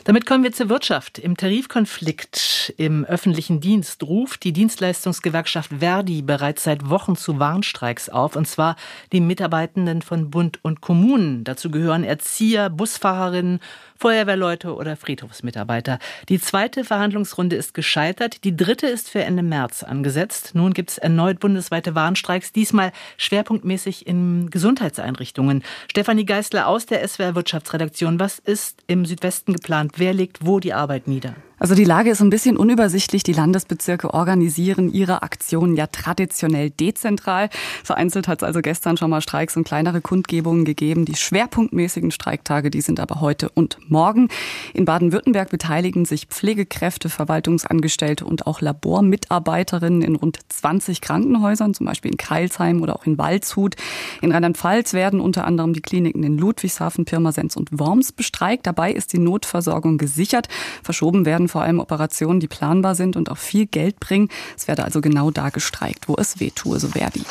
Damit 0.04 0.26
kommen 0.26 0.42
wir 0.42 0.52
zur 0.52 0.68
Wirtschaft. 0.68 1.18
Im 1.18 1.36
Tarifkonflikt 1.36 2.74
im 2.76 3.04
öffentlichen 3.04 3.60
Dienst 3.60 4.02
ruft 4.02 4.42
die 4.42 4.52
Dienstleistungsgewerkschaft 4.52 5.70
Verdi 5.78 6.22
bereits 6.22 6.64
seit 6.64 6.90
Wochen 6.90 7.14
zu 7.14 7.38
Warnstreiks 7.38 8.08
auf, 8.08 8.34
und 8.34 8.48
zwar 8.48 8.74
die 9.12 9.20
Mitarbeitenden 9.20 10.02
von 10.02 10.30
Bund 10.30 10.58
und 10.62 10.80
Kommunen. 10.80 11.44
Dazu 11.44 11.70
gehören 11.70 12.02
Erzieher, 12.02 12.68
Busfahrerinnen, 12.68 13.60
Feuerwehrleute 14.02 14.74
oder 14.74 14.96
Friedhofsmitarbeiter. 14.96 16.00
Die 16.28 16.40
zweite 16.40 16.82
Verhandlungsrunde 16.82 17.54
ist 17.54 17.72
gescheitert. 17.72 18.42
Die 18.42 18.56
dritte 18.56 18.88
ist 18.88 19.08
für 19.08 19.22
Ende 19.22 19.44
März 19.44 19.84
angesetzt. 19.84 20.56
Nun 20.56 20.74
gibt 20.74 20.90
es 20.90 20.98
erneut 20.98 21.38
bundesweite 21.38 21.94
Warnstreiks, 21.94 22.50
diesmal 22.50 22.90
schwerpunktmäßig 23.16 24.08
in 24.08 24.50
Gesundheitseinrichtungen. 24.50 25.62
Stefanie 25.88 26.26
Geisler 26.26 26.66
aus 26.66 26.86
der 26.86 27.06
SWR 27.06 27.36
Wirtschaftsredaktion. 27.36 28.18
Was 28.18 28.40
ist 28.40 28.82
im 28.88 29.06
Südwesten 29.06 29.52
geplant? 29.52 29.92
Wer 29.98 30.14
legt 30.14 30.44
wo 30.44 30.58
die 30.58 30.72
Arbeit 30.72 31.06
nieder? 31.06 31.36
Also 31.62 31.76
die 31.76 31.84
Lage 31.84 32.10
ist 32.10 32.20
ein 32.20 32.28
bisschen 32.28 32.56
unübersichtlich. 32.56 33.22
Die 33.22 33.32
Landesbezirke 33.32 34.12
organisieren 34.12 34.92
ihre 34.92 35.22
Aktionen 35.22 35.76
ja 35.76 35.86
traditionell 35.86 36.70
dezentral. 36.70 37.50
Vereinzelt 37.84 38.26
hat 38.26 38.42
es 38.42 38.42
also 38.42 38.60
gestern 38.60 38.96
schon 38.96 39.10
mal 39.10 39.20
Streiks 39.20 39.56
und 39.56 39.62
kleinere 39.62 40.00
Kundgebungen 40.00 40.64
gegeben. 40.64 41.04
Die 41.04 41.14
schwerpunktmäßigen 41.14 42.10
Streiktage, 42.10 42.68
die 42.68 42.80
sind 42.80 42.98
aber 42.98 43.20
heute 43.20 43.48
und 43.48 43.78
morgen. 43.88 44.26
In 44.74 44.86
Baden-Württemberg 44.86 45.50
beteiligen 45.50 46.04
sich 46.04 46.26
Pflegekräfte, 46.26 47.08
Verwaltungsangestellte 47.08 48.24
und 48.24 48.48
auch 48.48 48.60
Labormitarbeiterinnen 48.60 50.02
in 50.02 50.16
rund 50.16 50.40
20 50.48 51.00
Krankenhäusern, 51.00 51.74
zum 51.74 51.86
Beispiel 51.86 52.10
in 52.10 52.16
Kreilsheim 52.16 52.82
oder 52.82 52.96
auch 52.96 53.06
in 53.06 53.18
Waldshut. 53.18 53.76
In 54.20 54.32
Rheinland-Pfalz 54.32 54.94
werden 54.94 55.20
unter 55.20 55.44
anderem 55.44 55.74
die 55.74 55.80
Kliniken 55.80 56.24
in 56.24 56.38
Ludwigshafen, 56.38 57.04
Pirmasens 57.04 57.56
und 57.56 57.78
Worms 57.78 58.10
bestreikt. 58.10 58.66
Dabei 58.66 58.90
ist 58.90 59.12
die 59.12 59.20
Notversorgung 59.20 59.96
gesichert. 59.96 60.48
Verschoben 60.82 61.24
werden 61.24 61.51
vor 61.52 61.62
allem 61.62 61.78
Operationen, 61.78 62.40
die 62.40 62.48
planbar 62.48 62.94
sind 62.94 63.14
und 63.14 63.30
auch 63.30 63.36
viel 63.36 63.66
Geld 63.66 64.00
bringen. 64.00 64.28
Es 64.56 64.66
werde 64.66 64.84
also 64.84 65.00
genau 65.00 65.30
da 65.30 65.50
gestreikt, 65.50 66.08
wo 66.08 66.16
es 66.16 66.40
weh 66.40 66.50
tue, 66.50 66.80
so 66.80 66.88
Verdi. 66.88 67.22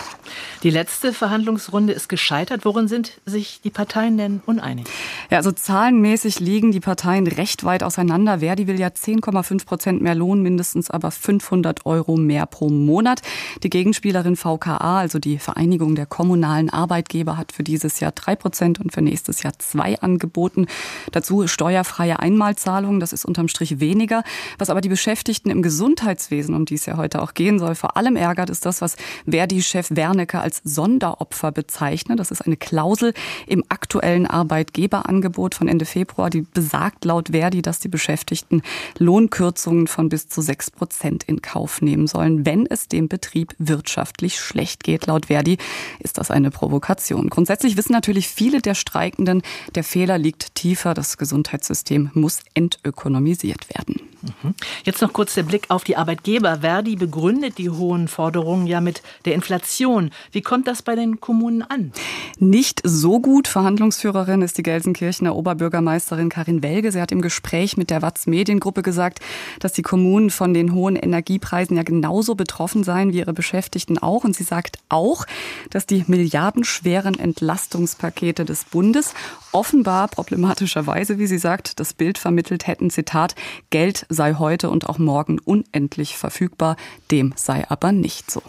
Die 0.63 0.69
letzte 0.69 1.11
Verhandlungsrunde 1.11 1.91
ist 1.91 2.07
gescheitert. 2.07 2.63
Worin 2.63 2.87
sind 2.87 3.19
sich 3.25 3.61
die 3.63 3.71
Parteien 3.71 4.17
denn 4.17 4.41
uneinig? 4.45 4.85
Ja, 5.31 5.37
also 5.37 5.51
zahlenmäßig 5.51 6.39
liegen 6.39 6.71
die 6.71 6.79
Parteien 6.79 7.25
recht 7.25 7.63
weit 7.63 7.81
auseinander. 7.83 8.39
Verdi 8.39 8.67
will 8.67 8.79
ja 8.79 8.89
10,5 8.89 9.65
Prozent 9.65 10.01
mehr 10.01 10.13
Lohn, 10.13 10.43
mindestens 10.43 10.91
aber 10.91 11.09
500 11.09 11.85
Euro 11.87 12.15
mehr 12.15 12.45
pro 12.45 12.69
Monat. 12.69 13.21
Die 13.63 13.71
Gegenspielerin 13.71 14.35
VKA, 14.35 14.99
also 14.99 15.17
die 15.17 15.39
Vereinigung 15.39 15.95
der 15.95 16.05
kommunalen 16.05 16.69
Arbeitgeber, 16.69 17.37
hat 17.37 17.51
für 17.51 17.63
dieses 17.63 17.99
Jahr 17.99 18.11
drei 18.11 18.35
Prozent 18.35 18.79
und 18.79 18.93
für 18.93 19.01
nächstes 19.01 19.41
Jahr 19.41 19.53
zwei 19.57 19.99
angeboten. 19.99 20.67
Dazu 21.11 21.47
steuerfreie 21.47 22.19
Einmalzahlungen. 22.19 22.99
Das 22.99 23.13
ist 23.13 23.25
unterm 23.25 23.47
Strich 23.47 23.79
weniger. 23.79 24.10
Was 24.57 24.69
aber 24.69 24.81
die 24.81 24.89
Beschäftigten 24.89 25.49
im 25.49 25.61
Gesundheitswesen, 25.61 26.55
um 26.55 26.65
die 26.65 26.75
es 26.75 26.85
ja 26.85 26.97
heute 26.97 27.21
auch 27.21 27.33
gehen 27.33 27.59
soll, 27.59 27.75
vor 27.75 27.97
allem 27.97 28.15
ärgert, 28.15 28.49
ist 28.49 28.65
das, 28.65 28.81
was 28.81 28.95
Verdi-Chef 29.27 29.87
Wernicke 29.91 30.39
als 30.39 30.61
Sonderopfer 30.63 31.51
bezeichnet. 31.51 32.19
Das 32.19 32.31
ist 32.31 32.41
eine 32.41 32.57
Klausel 32.57 33.13
im 33.47 33.63
aktuellen 33.69 34.27
Arbeitgeberangebot 34.27 35.55
von 35.55 35.67
Ende 35.67 35.85
Februar, 35.85 36.29
die 36.29 36.41
besagt 36.41 37.05
laut 37.05 37.29
Verdi, 37.29 37.61
dass 37.61 37.79
die 37.79 37.87
Beschäftigten 37.87 38.61
Lohnkürzungen 38.97 39.87
von 39.87 40.09
bis 40.09 40.27
zu 40.27 40.41
sechs 40.41 40.69
Prozent 40.71 41.23
in 41.23 41.41
Kauf 41.41 41.81
nehmen 41.81 42.07
sollen, 42.07 42.45
wenn 42.45 42.65
es 42.65 42.87
dem 42.87 43.07
Betrieb 43.07 43.55
wirtschaftlich 43.57 44.39
schlecht 44.39 44.83
geht. 44.83 45.07
Laut 45.07 45.27
Verdi 45.27 45.57
ist 45.99 46.17
das 46.17 46.31
eine 46.31 46.51
Provokation. 46.51 47.29
Grundsätzlich 47.29 47.77
wissen 47.77 47.93
natürlich 47.93 48.27
viele 48.27 48.61
der 48.61 48.75
Streikenden, 48.75 49.41
der 49.75 49.83
Fehler 49.83 50.17
liegt 50.17 50.55
tiefer. 50.55 50.93
Das 50.93 51.17
Gesundheitssystem 51.17 52.11
muss 52.13 52.39
entökonomisiert 52.53 53.67
werden. 53.75 54.00
Mhm. 54.21 54.55
Jetzt 54.83 55.01
noch 55.01 55.13
kurz 55.13 55.33
der 55.33 55.43
Blick 55.43 55.65
auf 55.69 55.83
die 55.83 55.97
Arbeitgeber. 55.97 56.59
Verdi 56.61 56.95
begründet 56.95 57.57
die 57.57 57.69
hohen 57.69 58.07
Forderungen 58.07 58.67
ja 58.67 58.81
mit 58.81 59.01
der 59.25 59.33
Inflation. 59.33 60.11
Wie 60.31 60.41
kommt 60.41 60.67
das 60.67 60.81
bei 60.81 60.95
den 60.95 61.19
Kommunen 61.19 61.61
an? 61.63 61.91
Nicht 62.39 62.81
so 62.83 63.19
gut. 63.19 63.47
Verhandlungsführerin 63.47 64.41
ist 64.41 64.57
die 64.57 64.63
Gelsenkirchener 64.63 65.35
Oberbürgermeisterin 65.35 66.29
Karin 66.29 66.63
Welge. 66.63 66.91
Sie 66.91 67.01
hat 67.01 67.11
im 67.11 67.21
Gespräch 67.21 67.77
mit 67.77 67.89
der 67.89 68.01
Watz 68.01 68.27
Mediengruppe 68.27 68.81
gesagt, 68.81 69.19
dass 69.59 69.73
die 69.73 69.81
Kommunen 69.81 70.29
von 70.29 70.53
den 70.53 70.73
hohen 70.73 70.95
Energiepreisen 70.95 71.77
ja 71.77 71.83
genauso 71.83 72.35
betroffen 72.35 72.83
seien 72.83 73.13
wie 73.13 73.19
ihre 73.19 73.33
Beschäftigten 73.33 73.97
auch. 73.97 74.23
Und 74.23 74.35
sie 74.35 74.43
sagt 74.43 74.79
auch, 74.89 75.25
dass 75.69 75.85
die 75.85 76.03
milliardenschweren 76.07 77.17
Entlastungspakete 77.17 78.45
des 78.45 78.65
Bundes 78.65 79.13
offenbar 79.51 80.07
problematischerweise, 80.07 81.19
wie 81.19 81.27
sie 81.27 81.37
sagt, 81.37 81.79
das 81.79 81.93
Bild 81.93 82.17
vermittelt 82.17 82.67
hätten, 82.67 82.89
Zitat, 82.89 83.35
Geld 83.69 84.05
sei 84.11 84.35
heute 84.35 84.69
und 84.69 84.87
auch 84.87 84.97
morgen 84.97 85.39
unendlich 85.39 86.17
verfügbar. 86.17 86.75
Dem 87.09 87.33
sei 87.35 87.69
aber 87.69 87.91
nicht 87.91 88.29
so. 88.29 88.41